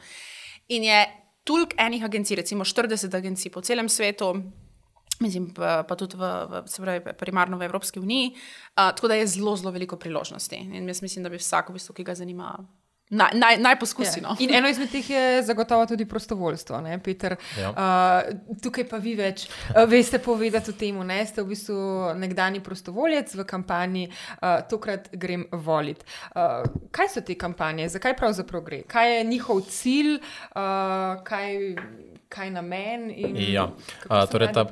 In 0.68 0.84
je 0.84 1.06
toliko 1.44 1.72
enih 1.78 2.04
agencij, 2.04 2.36
recimo 2.36 2.64
40 2.64 3.16
agencij 3.16 3.52
po 3.52 3.60
celem 3.60 3.88
svetu. 3.88 4.34
Mislim, 5.20 5.54
pa, 5.54 5.82
pa 5.88 5.96
tudi 5.96 6.16
v, 6.16 6.28
v, 6.50 6.64
pravi, 6.76 7.00
primarno 7.18 7.56
v 7.56 7.62
Evropski 7.62 8.00
uniji, 8.00 8.34
uh, 8.34 8.90
tako 8.92 9.08
da 9.08 9.14
je 9.14 9.26
zelo, 9.26 9.56
zelo 9.56 9.70
veliko 9.70 9.96
priložnosti. 9.96 10.56
In 10.56 10.88
jaz 10.88 11.02
mislim, 11.02 11.22
da 11.22 11.30
bi 11.30 11.38
vsak, 11.38 11.70
v 11.70 11.78
bistvu, 11.78 11.94
ki 11.94 12.04
ga 12.04 12.14
zanima, 12.14 12.58
Naj, 13.14 13.30
naj, 13.38 13.58
naj 13.62 13.78
poskusi. 13.78 14.20
Ja. 14.20 14.28
No. 14.28 14.36
In 14.42 14.54
eno 14.54 14.68
izmed 14.68 14.90
teh 14.90 15.10
je 15.10 15.42
zagotovo 15.42 15.86
tudi 15.86 16.04
prostovoljstvo. 16.08 16.80
Ja. 16.84 17.70
Uh, 17.70 18.56
tukaj 18.62 18.88
pa 18.90 18.98
vi 19.02 19.14
več 19.18 19.46
uh, 19.46 19.84
veste 19.88 20.18
povedati 20.18 20.70
o 20.70 20.78
tem. 20.78 20.98
Ste 21.26 21.42
v 21.42 21.50
bistvu 21.52 21.76
nekdani 22.18 22.60
prostovoljec 22.64 23.34
v 23.34 23.46
kampanji, 23.48 24.08
uh, 24.08 24.62
tokrat 24.70 25.08
grem 25.12 25.46
volit. 25.52 26.04
Uh, 26.34 26.66
kaj 26.94 27.12
so 27.14 27.22
te 27.24 27.38
kampanje, 27.38 27.88
zakaj 27.94 28.16
pravzaprav 28.18 28.64
gre? 28.66 28.82
Kaj 28.88 29.16
je 29.16 29.24
njihov 29.30 29.62
cilj? 29.70 30.18
Uh, 30.54 31.22
kaj 31.24 31.76
kaj 32.34 32.50
namen 32.50 33.10
in 33.14 33.36
ja. 33.52 33.68
kako 34.02 34.26
torej 34.32 34.52
ta 34.52 34.64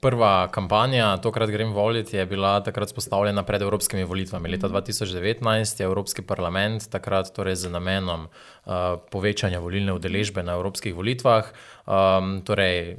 prva 0.00 0.48
kampanja, 0.52 1.16
tokrat 1.22 1.50
grem 1.50 1.72
voliti, 1.72 2.16
je 2.16 2.26
bila 2.26 2.58
takrat 2.60 2.90
spostavljena 2.90 3.42
pred 3.46 3.62
evropskimi 3.62 4.04
volitvami. 4.04 4.48
Leta 4.48 4.68
2019 4.68 5.42
mhm. 5.42 5.62
je 5.78 5.84
Evropski 5.84 6.22
parlament 6.22 6.90
takrat 6.90 7.30
torej 7.34 7.54
z 7.54 7.70
namenom 7.76 8.26
uh, 8.26 8.96
povečanja 9.12 9.60
volilne 9.60 9.92
udeležbe 9.92 10.40
na 10.42 10.56
evropskih 10.56 10.96
volitvah. 10.96 11.52
Um, 11.84 12.40
torej, 12.42 12.96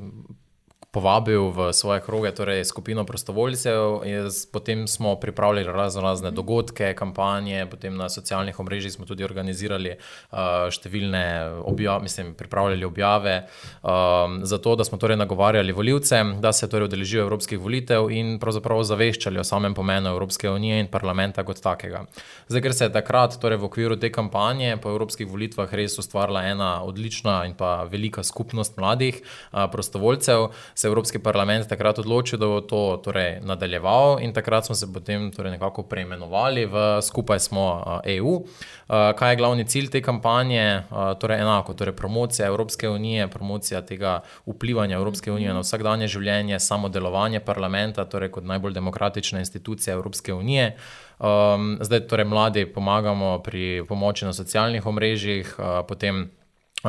povabil 0.92 1.52
v 1.52 1.74
svoje 1.76 2.00
kroge, 2.02 2.32
torej 2.32 2.64
skupino 2.66 3.04
prostovoljcev. 3.06 4.08
Potem 4.52 4.88
smo 4.88 5.16
pripravili 5.20 5.64
razno 5.64 6.02
razne 6.02 6.32
dogodke, 6.32 6.94
kampanje, 6.96 7.68
potem 7.70 7.96
na 7.98 8.10
socialnih 8.10 8.60
omrežjih 8.60 8.94
smo 8.94 9.06
tudi 9.06 9.24
organizirali 9.28 9.92
uh, 9.98 10.72
številne 10.72 11.24
objave, 11.68 12.08
mislim, 12.08 12.34
pripravljali 12.40 12.88
objave, 12.88 13.36
um, 13.84 14.40
zato 14.48 14.76
da 14.80 14.88
smo 14.88 14.98
torej 14.98 15.20
nagovarjali 15.20 15.76
voljivce, 15.76 16.24
da 16.42 16.54
se 16.56 16.70
torej 16.70 16.88
udeležijo 16.88 17.26
evropskih 17.28 17.60
volitev 17.60 18.08
in 18.12 18.38
pravzaprav 18.40 18.84
zaveščali 18.88 19.40
o 19.40 19.46
samem 19.46 19.76
pomenu 19.76 20.10
Evropske 20.16 20.50
unije 20.50 20.80
in 20.80 20.92
parlamenta 20.92 21.44
kot 21.44 21.60
takega. 21.62 22.06
Zdaj, 22.48 22.64
ker 22.64 22.74
se 22.74 22.88
je 22.88 22.96
takrat 22.96 23.36
torej 23.42 23.60
v 23.60 23.68
okviru 23.68 24.00
te 24.00 24.12
kampanje 24.14 24.78
po 24.82 24.96
evropskih 24.96 25.28
volitvah 25.28 25.74
res 25.76 26.00
ustvarila 26.00 26.46
ena 26.48 26.72
odlična 26.88 27.42
in 27.46 27.58
pa 27.60 27.84
velika 27.92 28.24
skupnost 28.24 28.80
mladih 28.80 29.20
uh, 29.20 29.68
prostovoljcev, 29.72 30.48
se 30.78 30.87
Evropski 30.88 31.20
parlament 31.20 31.68
takrat 31.70 32.00
odločil, 32.00 32.40
da 32.40 32.48
bo 32.50 32.62
to 32.62 32.82
torej, 33.04 33.40
nadaljeval, 33.46 34.18
in 34.24 34.34
takrat 34.34 34.66
smo 34.66 34.76
se 34.76 34.88
potem 34.94 35.30
torej, 35.32 35.52
nekako 35.58 35.84
preimenovali 35.84 36.66
v 36.66 36.86
skupaj 37.02 37.40
smo 37.40 37.66
EU. 38.06 38.40
Kaj 38.88 39.32
je 39.32 39.36
glavni 39.36 39.66
cilj 39.68 39.90
te 39.92 40.02
kampanje? 40.02 40.84
Torej, 41.20 41.42
enako, 41.42 41.74
torej 41.74 41.96
promocija 41.96 42.48
Evropske 42.48 42.90
unije, 42.90 43.28
promocija 43.28 43.82
tega 43.82 44.22
vplivanja 44.46 44.96
Evropske 44.96 45.32
unije 45.32 45.54
na 45.54 45.66
vsakdanje 45.66 46.08
življenje, 46.08 46.60
samo 46.60 46.90
delovanje 46.90 47.40
parlamenta, 47.40 48.06
torej 48.06 48.32
kot 48.32 48.48
najbolj 48.48 48.74
demokratična 48.74 49.40
institucija 49.40 49.94
Evropske 49.94 50.34
unije. 50.34 50.76
Um, 51.20 51.78
zdaj, 51.82 52.08
torej, 52.08 52.26
mladi 52.26 52.66
pomagamo 52.66 53.40
pri 53.44 53.84
pomoči 53.90 54.26
na 54.26 54.34
socialnih 54.34 54.86
omrežjih, 54.86 55.56
uh, 55.58 55.82
potem 55.88 56.28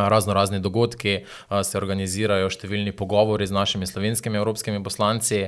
razno 0.09 0.35
razni 0.35 0.61
dogodki, 0.61 1.25
se 1.63 1.79
organizirajo 1.79 2.51
številni 2.51 2.93
pogovori 2.97 3.47
z 3.47 3.55
našimi 3.55 3.87
slovenskimi 3.87 4.39
evropskimi 4.39 4.83
poslanci. 4.85 5.45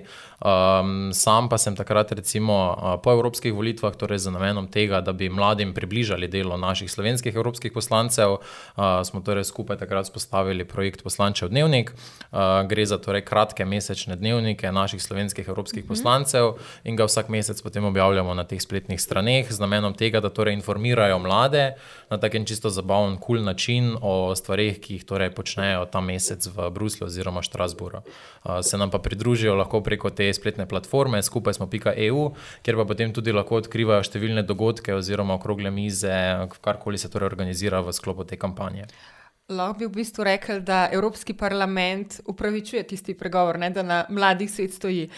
Sam 1.16 1.48
pa 1.48 1.58
sem 1.58 1.76
takrat, 1.76 2.12
recimo 2.12 2.56
po 3.04 3.12
evropskih 3.12 3.54
volitvah, 3.54 3.96
torej 3.96 4.22
z 4.24 4.34
namenom 4.34 4.68
tega, 4.70 5.00
da 5.04 5.12
bi 5.12 5.30
mladim 5.32 5.74
približali 5.76 6.28
delo 6.30 6.56
naših 6.60 6.90
slovenskih 6.90 7.34
evropskih 7.34 7.72
poslancev, 7.72 8.38
smo 8.76 9.22
torej 9.26 9.48
skupaj 9.48 9.80
takrat 9.80 10.06
spostavili 10.06 10.64
projekt 10.64 11.02
Poslančev 11.02 11.50
dnevnik. 11.50 11.92
Gre 12.70 12.86
za 12.86 12.98
torej 13.02 13.24
kratke 13.26 13.64
mesečne 13.64 14.16
dnevnike 14.16 14.72
naših 14.72 15.02
slovenskih 15.02 15.48
evropskih 15.48 15.84
mhm. 15.84 15.88
poslancev 15.88 16.54
in 16.84 16.96
ga 16.96 17.08
vsak 17.08 17.28
mesec 17.28 17.62
potem 17.62 17.84
objavljamo 17.84 18.34
na 18.34 18.44
teh 18.44 18.60
spletnih 18.62 19.00
straneh 19.00 19.50
z 19.50 19.58
namenom 19.60 19.94
tega, 19.94 20.20
da 20.20 20.30
torej 20.30 20.54
informirajo 20.54 21.18
mlade 21.18 21.74
na 22.10 22.18
tak 22.18 22.36
čisto 22.46 22.70
zabaven, 22.70 23.18
kul 23.18 23.40
cool 23.40 23.44
način 23.44 23.96
o 24.00 24.34
stvarih, 24.40 24.81
ki 24.81 24.96
jih 24.96 25.05
torej 25.05 25.31
počnejo 25.37 25.85
ta 25.92 26.00
mesec 26.00 26.48
v 26.48 26.70
Bruslju 26.72 27.07
oziroma 27.07 27.44
Štrasburu. 27.44 28.00
Se 28.64 28.81
nam 28.81 28.90
pa 28.90 28.98
pridružijo 28.98 29.55
lahko 29.55 29.83
preko 29.85 30.11
te 30.11 30.31
spletne 30.33 30.66
platforme, 30.66 31.22
skupaj 31.22 31.61
smo 31.61 31.68
.eu, 31.96 32.33
kjer 32.64 32.81
pa 32.81 32.88
potem 32.88 33.12
tudi 33.12 33.37
lahko 33.37 33.61
odkrivajo 33.61 34.03
številne 34.09 34.42
dogodke 34.48 34.96
oziroma 34.96 35.37
okrogle 35.37 35.70
mize, 35.70 36.16
karkoli 36.64 36.98
se 36.98 37.12
torej 37.12 37.31
organizira 37.31 37.85
v 37.85 37.92
sklopu 37.92 38.24
te 38.24 38.40
kampanje. 38.40 38.88
Lahko 39.50 39.79
bi 39.79 39.87
v 39.88 39.94
bistvu 39.98 40.24
rekel, 40.24 40.61
da 40.62 40.88
Evropski 40.92 41.35
parlament 41.35 42.20
upravičuje 42.31 42.83
tisti 42.87 43.16
pregovor, 43.18 43.59
ne, 43.59 43.70
da 43.74 43.83
na 43.83 44.05
mladih 44.09 44.50
svet 44.50 44.74
stoji. 44.74 45.09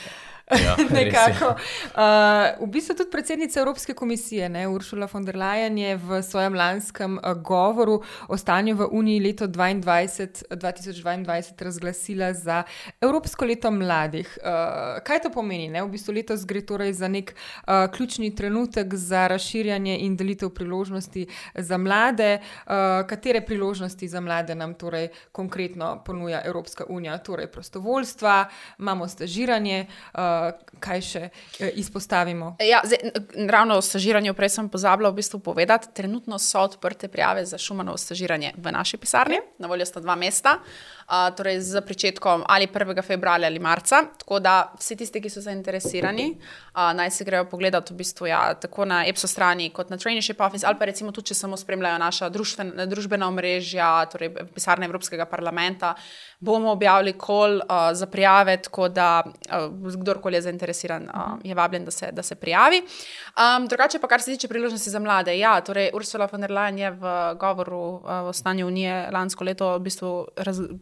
Ja, 0.52 0.76
nekako. 1.00 1.54
Uh, 1.96 2.66
v 2.66 2.70
bistvu 2.72 2.96
tudi 2.96 3.10
predsednica 3.10 3.60
Evropske 3.60 3.94
komisije, 3.94 4.48
ne, 4.48 4.68
Ursula 4.68 5.08
von 5.12 5.24
der 5.24 5.36
Leyen, 5.36 5.78
je 5.78 5.96
v 5.96 6.22
svojem 6.22 6.54
lanskem 6.54 7.18
uh, 7.18 7.32
govoru 7.32 8.02
o 8.28 8.36
stanju 8.36 8.76
v 8.76 8.88
Uniji 8.90 9.20
leto 9.20 9.46
22, 9.46 10.44
2022 10.50 11.64
razglasila 11.64 12.32
za 12.34 12.62
Evropsko 13.00 13.44
leto 13.44 13.70
mladih. 13.70 14.38
Uh, 14.42 15.00
kaj 15.04 15.22
to 15.22 15.30
pomeni? 15.30 15.68
Ne? 15.68 15.82
V 15.82 15.92
bistvu 15.96 16.14
letos 16.14 16.44
gre 16.46 16.60
torej 16.66 16.92
za 16.92 17.08
nek 17.08 17.34
uh, 17.34 17.88
ključni 17.92 18.34
trenutek 18.34 18.94
za 18.94 19.26
razširjanje 19.26 19.98
in 19.98 20.16
delitev 20.16 20.50
priložnosti 20.50 21.26
za 21.54 21.78
mlade. 21.78 22.38
Uh, 22.66 23.06
katere 23.08 23.40
priložnosti 23.40 24.08
za 24.08 24.20
mlade 24.20 24.54
nam 24.54 24.74
torej 24.74 25.08
konkretno 25.32 26.02
ponuja 26.04 26.42
Evropska 26.44 26.84
unija? 26.88 27.18
Torej 27.18 27.46
prostovoljstva, 27.46 28.48
imamo 28.78 29.08
stažiranje. 29.08 29.86
Uh, 30.14 30.41
kaj 30.82 31.02
še 31.06 31.22
eh, 31.28 31.70
izpostavimo? 31.80 32.56
Ja, 32.62 32.82
zdaj, 32.84 33.12
ravno 33.50 33.78
o 33.78 33.84
stažiranju, 33.84 34.34
prej 34.34 34.54
sem 34.56 34.68
pozabila 34.68 35.10
v 35.10 35.20
bistvu 35.20 35.40
povedati. 35.40 35.92
Trenutno 35.94 36.38
so 36.38 36.64
odprte 36.66 37.08
prijave 37.08 37.46
za 37.46 37.58
Šumanovo 37.58 37.98
stažiranje 37.98 38.54
v 38.56 38.72
naši 38.72 38.96
pisarni, 38.96 39.40
na 39.58 39.70
voljo 39.70 39.86
sta 39.86 40.00
dva 40.00 40.16
mesta. 40.18 40.58
uh, 40.58 41.01
torej 41.36 41.60
z 41.60 41.76
začetkom 41.76 42.44
ali 42.48 42.66
1. 42.66 43.02
februarja 43.02 43.46
ali 43.46 43.58
marca. 43.58 44.02
Tako 44.18 44.40
da 44.40 44.72
vsi 44.78 44.96
tisti, 44.96 45.20
ki 45.20 45.30
so 45.30 45.40
zainteresirani, 45.40 46.26
uh, 46.32 46.92
naj 46.96 47.10
se 47.10 47.24
grejo 47.24 47.44
pogledati 47.44 47.92
v 47.92 47.96
bistvu 47.96 48.26
ja, 48.26 48.54
tako 48.54 48.84
na 48.84 49.04
EPSO 49.06 49.28
strani 49.28 49.70
kot 49.70 49.90
na 49.90 49.96
Traineeship 49.96 50.40
Office, 50.40 50.66
ali 50.66 50.78
pa 50.78 50.88
recimo 50.88 51.12
tudi, 51.12 51.32
če 51.32 51.34
samo 51.34 51.56
spremljajo 51.56 51.98
naša 51.98 52.28
društven, 52.32 52.72
družbena 52.88 53.28
omrežja, 53.28 53.90
torej 54.12 54.32
pisarne 54.54 54.86
Evropskega 54.88 55.26
parlamenta. 55.28 55.94
Bomo 56.40 56.72
objavili 56.72 57.12
kol 57.12 57.60
uh, 57.60 57.92
za 57.92 58.06
prijave, 58.06 58.56
tako 58.62 58.88
da 58.88 59.22
uh, 59.22 59.68
kdorkoli 60.00 60.40
je 60.40 60.42
zainteresiran, 60.48 61.08
uh, 61.08 61.36
je 61.44 61.54
vabljen, 61.54 61.84
da 61.84 61.90
se, 61.90 62.10
da 62.12 62.22
se 62.22 62.34
prijavi. 62.34 62.82
Um, 62.82 63.68
drugače 63.68 63.98
pa, 63.98 64.08
kar 64.08 64.20
se 64.22 64.32
tiče 64.32 64.48
priložnosti 64.48 64.90
za 64.90 64.98
mlade. 64.98 65.36
Ja, 65.38 65.60
torej 65.60 65.90
Ursula 65.94 66.28
von 66.32 66.40
der 66.40 66.50
Leyen 66.50 66.78
je 66.78 66.90
v 66.90 67.14
govoru 67.38 67.82
uh, 68.00 68.10
o 68.28 68.32
stanju 68.32 68.66
Unije 68.66 69.10
lansko 69.12 69.44
leto 69.44 69.74
v 69.76 69.84
bistvu 69.86 70.12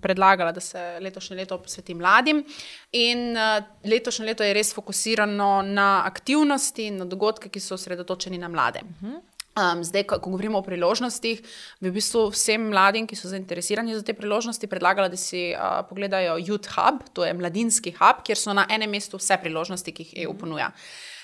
predlagala, 0.01 0.20
da 0.53 0.61
se 0.61 0.99
letošnje 1.01 1.37
leto 1.37 1.59
posveti 1.59 1.95
mladim. 1.95 2.45
In 2.93 3.37
uh, 3.37 3.65
letošnje 3.85 4.27
leto 4.27 4.45
je 4.45 4.55
res 4.55 4.75
fokusirano 4.75 5.63
na 5.63 6.03
aktivnosti 6.07 6.87
in 6.87 7.03
na 7.03 7.05
dogodke, 7.05 7.49
ki 7.49 7.61
so 7.61 7.75
osredotočeni 7.75 8.39
na 8.39 8.49
mlade. 8.49 8.81
Uh 8.85 9.09
-huh. 9.09 9.21
Um, 9.59 9.83
zdaj, 9.85 10.05
ko, 10.07 10.21
ko 10.23 10.31
govorimo 10.31 10.59
o 10.59 10.63
priložnostih, 10.63 11.41
bi 11.81 11.91
v 11.91 11.97
bistvu 11.99 12.29
vsem 12.31 12.69
mladim, 12.71 13.07
ki 13.11 13.17
so 13.19 13.29
zainteresirani 13.29 13.97
za 13.97 14.05
te 14.07 14.15
priložnosti, 14.15 14.67
predlagala, 14.71 15.09
da 15.11 15.19
si 15.19 15.51
uh, 15.51 15.81
pogledajo 15.89 16.39
Youth 16.39 16.71
Hub, 16.77 17.03
to 17.13 17.27
je 17.27 17.35
mladinski 17.35 17.93
hub, 17.99 18.23
kjer 18.25 18.39
so 18.39 18.55
na 18.55 18.69
enem 18.71 18.91
mestu 18.95 19.19
vse 19.19 19.41
priložnosti, 19.43 19.93
ki 19.93 20.07
jih 20.07 20.13
EU 20.25 20.37
ponuja. 20.39 20.71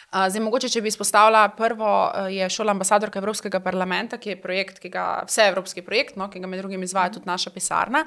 Zdaj, 0.07 0.39
mogoče, 0.41 0.69
če 0.71 0.81
bi 0.85 0.89
izpostavila 0.93 1.43
prvo, 1.59 1.89
je 2.31 2.47
šola 2.51 2.71
ambasadorka 2.77 3.19
Evropskega 3.19 3.59
parlamenta, 3.61 4.21
ki 4.23 4.31
je 4.31 4.37
projekt, 4.39 4.79
ki 4.79 4.91
ga, 4.95 5.07
vse 5.27 5.49
evropski 5.51 5.83
projekt, 5.83 6.15
no, 6.17 6.29
ki 6.31 6.39
ga 6.41 6.47
med 6.47 6.63
drugim 6.63 6.85
izvaja 6.87 7.11
tudi 7.17 7.27
naša 7.27 7.51
pisarna. 7.51 8.05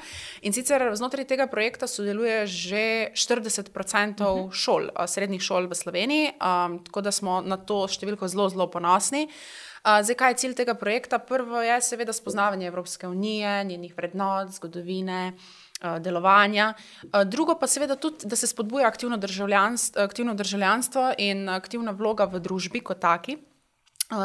In 0.48 0.56
sicer 0.56 0.88
znotraj 0.96 1.28
tega 1.28 1.50
projekta 1.52 1.92
sodeluje 1.92 2.46
že 2.48 2.84
40% 3.20 4.32
šol, 4.56 4.90
srednjih 5.12 5.44
šol 5.44 5.68
v 5.68 5.76
Sloveniji, 5.76 6.32
um, 6.40 6.80
tako 6.88 7.04
da 7.04 7.12
smo 7.12 7.42
na 7.44 7.60
to 7.60 7.84
številko 7.92 8.32
zelo, 8.32 8.48
zelo 8.50 8.72
ponosni. 8.72 9.28
Zdaj, 9.84 10.16
kaj 10.16 10.34
je 10.34 10.40
cilj 10.42 10.56
tega 10.60 10.76
projekta? 10.76 11.20
Prvo 11.24 11.62
je 11.64 11.78
seveda 11.84 12.14
spoznavanje 12.16 12.68
Evropske 12.68 13.08
unije, 13.08 13.64
njenih 13.64 13.94
vrednot, 13.96 14.52
zgodovine. 14.56 15.34
Delovanja. 16.00 16.74
Drugo 17.26 17.56
pa 17.60 17.68
seveda 17.68 17.96
tudi, 17.96 18.28
da 18.28 18.36
se 18.36 18.48
spodbuja 18.48 18.88
aktivno 18.88 19.18
državljanstvo, 19.18 20.02
aktivno 20.04 20.34
državljanstvo 20.34 21.14
in 21.18 21.50
aktivna 21.50 21.92
vloga 21.92 22.26
v 22.26 22.40
družbi 22.40 22.82
kot 22.84 23.00
taki. 23.00 23.38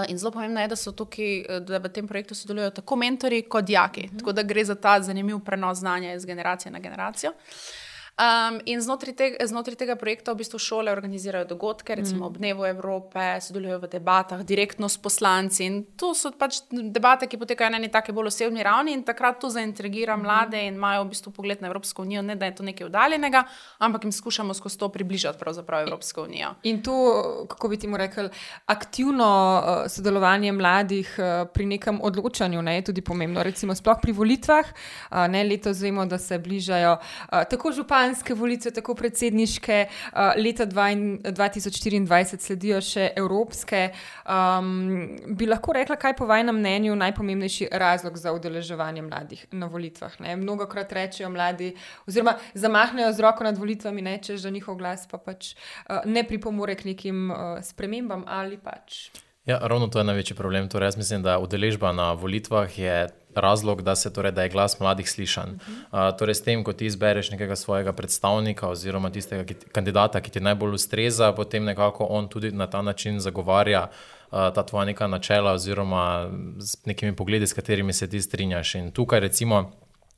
In 0.08 0.18
zelo 0.18 0.32
pomembno 0.32 0.60
je, 0.60 0.68
da 0.68 0.76
so 0.76 0.92
tukaj, 0.96 1.60
da 1.60 1.78
v 1.78 1.92
tem 1.92 2.08
projektu 2.08 2.34
sodelujo 2.34 2.70
tako 2.70 2.96
mentori 2.96 3.42
kot 3.42 3.64
dijaki, 3.64 4.00
uh 4.00 4.10
-huh. 4.10 4.18
tako 4.18 4.32
da 4.32 4.42
gre 4.42 4.64
za 4.64 4.74
ta 4.74 5.00
zanimiv 5.02 5.38
prenos 5.44 5.78
znanja 5.78 6.14
iz 6.14 6.24
generacije 6.24 6.72
na 6.72 6.78
generacijo. 6.78 7.30
Uh, 7.30 7.83
Um, 8.14 8.60
in 8.64 8.78
znotraj 8.78 9.14
tega, 9.18 9.46
znotraj 9.46 9.74
tega 9.74 9.96
projekta 9.98 10.30
v 10.30 10.38
bistvu 10.38 10.58
šole 10.62 10.92
organizirajo 10.92 11.48
dogodke, 11.50 11.96
recimo 11.98 12.20
mm. 12.20 12.26
ob 12.28 12.36
Dnevu 12.38 12.66
Evrope, 12.66 13.40
sodelujo 13.42 13.80
v 13.82 13.88
debatah 13.90 14.44
direktno 14.46 14.86
s 14.86 14.94
poslanci. 15.02 15.64
In 15.66 15.80
to 15.98 16.12
so 16.14 16.30
pač 16.30 16.60
debate, 16.70 17.26
ki 17.26 17.40
potekajo 17.42 17.72
na 17.74 17.80
neki 17.82 17.90
taki 17.90 18.14
bolj 18.14 18.30
osebni 18.30 18.62
ravni 18.62 18.94
in 18.94 19.02
takrat 19.02 19.40
to 19.42 19.50
zaintrigira 19.50 20.14
mm. 20.14 20.22
mlade 20.22 20.62
in 20.62 20.78
imajo 20.78 21.02
v 21.02 21.10
bistvu 21.10 21.32
pogled 21.34 21.58
na 21.58 21.66
Evropsko 21.66 22.06
unijo, 22.06 22.22
ne 22.22 22.36
da 22.38 22.46
je 22.46 22.54
to 22.54 22.62
nekaj 22.62 22.86
oddaljenega, 22.86 23.42
ampak 23.82 24.06
jim 24.06 24.14
skušamo 24.14 24.54
skozi 24.54 24.78
to 24.78 24.88
približati 24.94 25.38
pravzaprav 25.42 25.88
Evropsko 25.88 26.28
unijo. 26.28 26.52
In 26.70 26.78
to, 26.86 26.94
kako 27.50 27.72
bi 27.74 27.80
ti 27.82 27.90
mu 27.90 27.98
rekel, 27.98 28.30
aktivno 28.70 29.26
uh, 29.58 29.90
sodelovanje 29.90 30.52
mladih 30.52 31.16
uh, 31.18 31.50
pri 31.50 31.66
nekem 31.66 31.98
odločanju 31.98 32.62
ne, 32.62 32.78
je 32.78 32.86
tudi 32.92 33.02
pomembno. 33.02 33.42
Recimo 33.42 33.74
sploh 33.74 33.98
pri 33.98 34.14
volitvah, 34.14 34.70
uh, 34.70 35.26
ne 35.26 35.42
letos 35.50 35.82
vemo, 35.82 36.06
da 36.06 36.18
se 36.18 36.38
bližajo 36.38 36.96
tako 37.50 37.74
župani, 37.74 38.03
lanske 38.04 38.34
volitve, 38.34 38.70
tako 38.74 38.94
predsedniške, 38.94 39.80
uh, 39.88 40.34
leta 40.36 40.66
2024 40.66 42.38
sledijo 42.38 42.80
še 42.84 43.10
evropske. 43.16 43.88
Um, 44.28 45.16
bi 45.36 45.48
lahko 45.48 45.74
rekla, 45.76 45.96
kaj 46.00 46.16
po 46.18 46.28
vašem 46.28 46.54
mnenju 46.54 46.96
najpomembnejši 46.96 47.68
razlog 47.72 48.16
za 48.18 48.32
udeleževanje 48.34 49.02
mladih 49.02 49.46
na 49.52 49.66
volitvah? 49.70 50.20
Ne? 50.20 50.36
Mnogo 50.36 50.66
krat 50.66 50.92
rečejo 50.92 51.30
mladi, 51.30 51.74
oziroma 52.08 52.36
zamahnejo 52.54 53.12
z 53.12 53.24
roko 53.24 53.44
nad 53.46 53.58
volitvami, 53.58 54.02
ne 54.02 54.18
češ, 54.22 54.42
da 54.44 54.50
njihov 54.50 54.78
glas 54.80 55.06
pa 55.10 55.18
pač 55.18 55.54
uh, 55.54 56.02
ne 56.04 56.24
pripomore 56.26 56.74
k 56.74 56.90
nekim 56.90 57.30
uh, 57.30 57.62
spremembam 57.62 58.26
ali 58.26 58.58
pač. 58.58 59.08
Ja, 59.44 59.58
ravno 59.60 59.86
to 59.92 60.00
je 60.00 60.04
največji 60.08 60.36
problem. 60.36 60.68
Torej, 60.68 60.86
jaz 60.86 60.96
mislim, 60.96 61.22
da 61.22 61.38
udeležba 61.38 61.92
na 61.92 62.12
volitvah 62.12 62.78
je 62.78 63.08
razlog, 63.36 63.82
da, 63.82 63.94
se, 63.96 64.12
torej, 64.12 64.32
da 64.32 64.42
je 64.42 64.48
glas 64.48 64.80
mladih 64.80 65.10
slišan. 65.10 65.50
Uh 65.50 65.60
-huh. 65.60 66.12
uh, 66.12 66.18
torej, 66.18 66.34
s 66.34 66.42
tem, 66.42 66.64
ko 66.64 66.72
ti 66.72 66.86
izbereš 66.86 67.30
nekega 67.30 67.56
svojega 67.56 67.92
predstavnika 67.92 68.68
oziroma 68.68 69.10
tistega 69.10 69.44
ki, 69.44 69.54
kandidata, 69.72 70.20
ki 70.20 70.30
ti 70.30 70.40
najbolj 70.40 70.74
ustreza, 70.74 71.32
potem 71.32 71.64
nekako 71.64 72.04
on 72.04 72.28
tudi 72.28 72.52
na 72.52 72.66
ta 72.66 72.82
način 72.82 73.20
zagovarja 73.20 73.88
ta 74.30 74.66
tvoja 74.66 74.84
neka 74.84 75.06
načela 75.06 75.52
oziroma 75.52 76.30
z 76.58 76.76
nekimi 76.84 77.16
pogledi, 77.16 77.46
s 77.46 77.52
katerimi 77.52 77.92
se 77.92 78.10
ti 78.10 78.22
strinjaš. 78.22 78.74
In 78.74 78.90
tukaj 78.90 79.20
recimo 79.20 79.70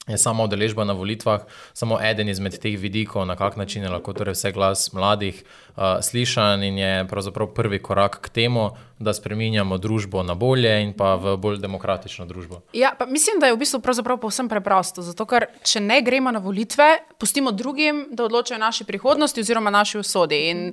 je 0.09 0.19
sama 0.19 0.45
udeležba 0.45 0.85
na 0.85 0.92
volitvah 0.92 1.40
samo 1.75 1.99
eden 2.03 2.29
izmed 2.29 2.59
teh 2.62 2.79
vidikov, 2.79 3.27
na 3.27 3.37
kak 3.37 3.57
način 3.57 3.83
je 3.83 3.90
lahko 3.90 4.12
torej 4.12 4.37
vse 4.38 4.53
glas 4.53 4.92
mladih 4.92 5.42
uh, 5.42 5.99
slišan 6.03 6.62
in 6.62 6.79
je 6.79 7.07
pravzaprav 7.09 7.51
prvi 7.55 7.83
korak 7.83 8.21
k 8.21 8.29
temu, 8.29 8.71
da 8.99 9.14
spremenjamo 9.14 9.79
družbo 9.79 10.23
na 10.23 10.35
bolje 10.35 10.73
in 10.83 10.92
pa 10.97 11.14
v 11.14 11.37
bolj 11.37 11.59
demokratično 11.59 12.27
družbo. 12.27 12.61
Ja, 12.73 12.95
mislim, 13.09 13.40
da 13.40 13.47
je 13.47 13.55
v 13.55 13.59
bistvu 13.59 13.83
povsem 14.21 14.49
preprosto. 14.49 15.03
Zato, 15.03 15.27
ker 15.27 15.47
če 15.62 15.81
ne 15.81 16.01
gremo 16.03 16.31
na 16.31 16.38
volitve, 16.38 17.03
pustimo 17.19 17.53
drugim, 17.53 18.07
da 18.11 18.25
odločajo 18.25 18.57
o 18.57 18.64
naši 18.64 18.85
prihodnosti 18.85 19.40
oziroma 19.40 19.71
naši 19.71 19.99
usodi. 19.99 20.49
In 20.51 20.69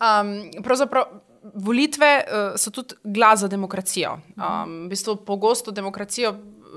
um, 0.00 0.62
pravzaprav. 0.62 1.04
Volitve 1.44 2.08
uh, 2.24 2.54
so 2.56 2.70
tudi 2.72 2.96
glas 3.04 3.42
za 3.44 3.50
demokracijo. 3.52 4.14
Um, 4.36 4.86
v 4.86 4.94
bistvu 4.94 5.16
pogosto 5.28 5.74
demokracijo 5.76 6.30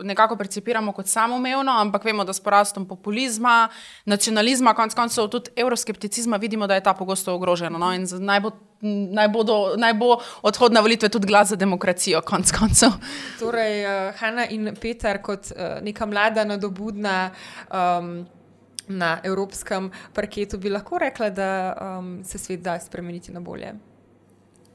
nekako 0.04 0.36
percipiramo 0.36 0.92
kot 0.92 1.08
samoumevno, 1.08 1.72
ampak 1.72 2.04
vemo, 2.06 2.24
da 2.24 2.34
s 2.34 2.40
porastom 2.44 2.86
populizma, 2.88 3.70
nacionalizma, 4.06 4.74
konec 4.74 4.96
koncev 4.96 5.28
tudi 5.28 5.52
euroskepticizma, 5.56 6.38
vidimo, 6.38 6.68
da 6.68 6.76
je 6.76 6.84
ta 6.84 6.94
pogosto 6.94 7.36
ogrožena. 7.36 7.78
No? 7.78 7.92
Naj 8.20 8.40
bo, 8.40 8.52
naj, 8.82 9.28
bodo, 9.34 9.58
naj 9.78 9.94
bo 9.94 10.18
odhod 10.42 10.74
na 10.74 10.82
volitve 10.86 11.10
tudi 11.10 11.28
glas 11.28 11.50
za 11.50 11.56
demokracijo, 11.56 12.22
konec 12.22 12.52
koncev. 12.52 12.98
Torej, 13.40 13.86
uh, 13.86 14.16
Hanna 14.20 14.48
in 14.50 14.76
Peter, 14.82 15.22
kot 15.22 15.52
uh, 15.52 15.78
neka 15.82 16.06
mlada, 16.06 16.46
nadobudna. 16.46 17.30
Um, 17.72 18.26
Na 18.88 19.18
evropskem 19.24 19.90
parketu 20.16 20.56
bi 20.64 20.70
lahko 20.72 20.96
rekla, 20.98 21.28
da 21.30 21.50
um, 21.76 22.22
se 22.24 22.38
svet 22.40 22.62
da 22.64 22.78
spremeniti 22.80 23.34
na 23.36 23.42
bolje. 23.44 23.74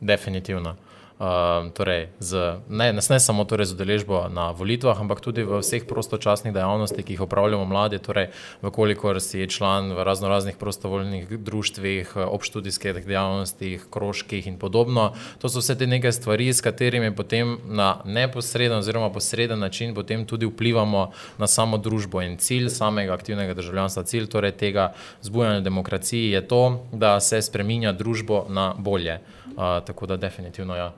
Definitivno. 0.00 0.76
Uh, 1.22 1.70
torej 1.70 2.10
z, 2.18 2.58
ne, 2.66 2.90
ne 2.90 3.20
samo 3.22 3.44
torej 3.46 3.70
z 3.70 3.78
udeležbo 3.78 4.26
na 4.26 4.50
volitvah, 4.50 4.98
ampak 4.98 5.22
tudi 5.22 5.46
v 5.46 5.62
vseh 5.62 5.86
prostočasnih 5.86 6.50
dejavnostih, 6.50 7.06
ki 7.06 7.14
jih 7.14 7.22
upravljamo 7.22 7.62
mladi, 7.62 8.02
torej 8.02 8.34
vkolikor 8.58 9.22
si 9.22 9.46
član 9.46 9.94
v 9.94 10.02
razno 10.02 10.26
raznih 10.26 10.58
prostovoljnih 10.58 11.30
društvih, 11.30 12.16
obštudijskih 12.26 13.06
dejavnostih, 13.06 13.86
krožkih 13.86 14.50
in 14.50 14.58
podobno. 14.58 15.14
To 15.38 15.46
so 15.46 15.62
vse 15.62 15.78
te 15.78 15.86
neke 15.86 16.10
stvari, 16.10 16.50
s 16.50 16.58
katerimi 16.58 17.14
potem 17.14 17.54
na 17.70 18.02
neposreden 18.02 18.82
oziroma 18.82 19.12
posreden 19.14 19.62
način 19.62 19.94
potem 19.94 20.26
tudi 20.26 20.50
vplivamo 20.50 21.12
na 21.38 21.46
samo 21.46 21.78
družbo 21.78 22.18
in 22.26 22.34
cilj 22.34 22.66
samega 22.74 23.14
aktivnega 23.14 23.54
državljanstva, 23.54 24.02
cilj 24.10 24.26
torej 24.26 24.58
tega 24.58 24.90
zbujanja 25.22 25.62
demokracije 25.62 26.34
je 26.34 26.42
to, 26.48 26.82
da 26.92 27.20
se 27.20 27.38
spreminja 27.42 27.92
družbo 27.92 28.46
na 28.50 28.74
bolje. 28.74 29.20
Uh, 29.46 29.78
tako 29.86 30.06
da 30.06 30.16
definitivno 30.16 30.74
ja. 30.74 30.90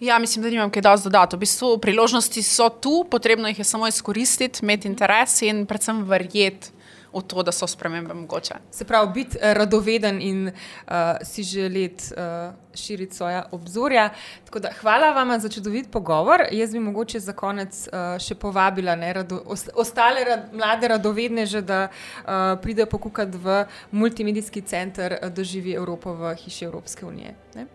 Ja, 0.00 0.18
mislim, 0.18 0.42
da 0.42 0.50
nimam 0.50 0.70
kaj 0.70 0.82
dosti 0.82 1.06
dodati. 1.06 1.36
V 1.36 1.38
bistvu 1.38 1.78
priložnosti 1.78 2.42
so 2.42 2.68
tu, 2.68 3.04
potrebno 3.10 3.48
jih 3.48 3.58
je 3.58 3.64
samo 3.64 3.88
izkoristiti, 3.88 4.60
imeti 4.62 4.88
interes 4.88 5.42
in 5.42 5.66
predvsem 5.66 6.04
verjeti 6.06 6.70
v 7.12 7.22
to, 7.26 7.42
da 7.42 7.52
so 7.52 7.66
spremembe 7.66 8.14
mogoče. 8.14 8.54
Se 8.70 8.84
pravi, 8.84 9.08
biti 9.14 9.36
uh, 9.36 9.52
radoveden 9.52 10.20
in 10.22 10.46
uh, 10.46 10.92
si 11.24 11.42
želeti 11.42 12.04
uh, 12.14 12.54
širiti 12.74 13.16
svoje 13.16 13.42
obzorja. 13.50 14.10
Da, 14.52 14.70
hvala 14.80 15.10
vam 15.10 15.40
za 15.40 15.48
čudovit 15.48 15.90
pogovor. 15.90 16.44
Jaz 16.52 16.72
bi 16.72 16.80
mogoče 16.80 17.20
za 17.20 17.32
konec 17.32 17.88
uh, 17.88 18.20
še 18.22 18.34
povabila 18.34 18.94
ne, 18.96 19.12
rado, 19.12 19.40
ostale 19.74 20.24
rad, 20.24 20.52
mlade 20.52 20.88
radovedne, 20.88 21.46
že, 21.46 21.62
da 21.62 21.88
uh, 21.88 22.60
pridejo 22.62 22.86
pokukati 22.86 23.38
v 23.38 23.64
multimedijski 23.90 24.62
center, 24.62 25.18
uh, 25.18 25.32
doživi 25.32 25.74
Evropo 25.74 26.14
v 26.14 26.36
hiši 26.44 26.64
Evropske 26.70 27.06
unije. 27.06 27.34
Ne? 27.54 27.66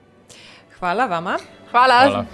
Hvala 0.84 1.06
vama. 1.08 1.38
Hvala. 1.72 2.00
Hvala. 2.00 2.26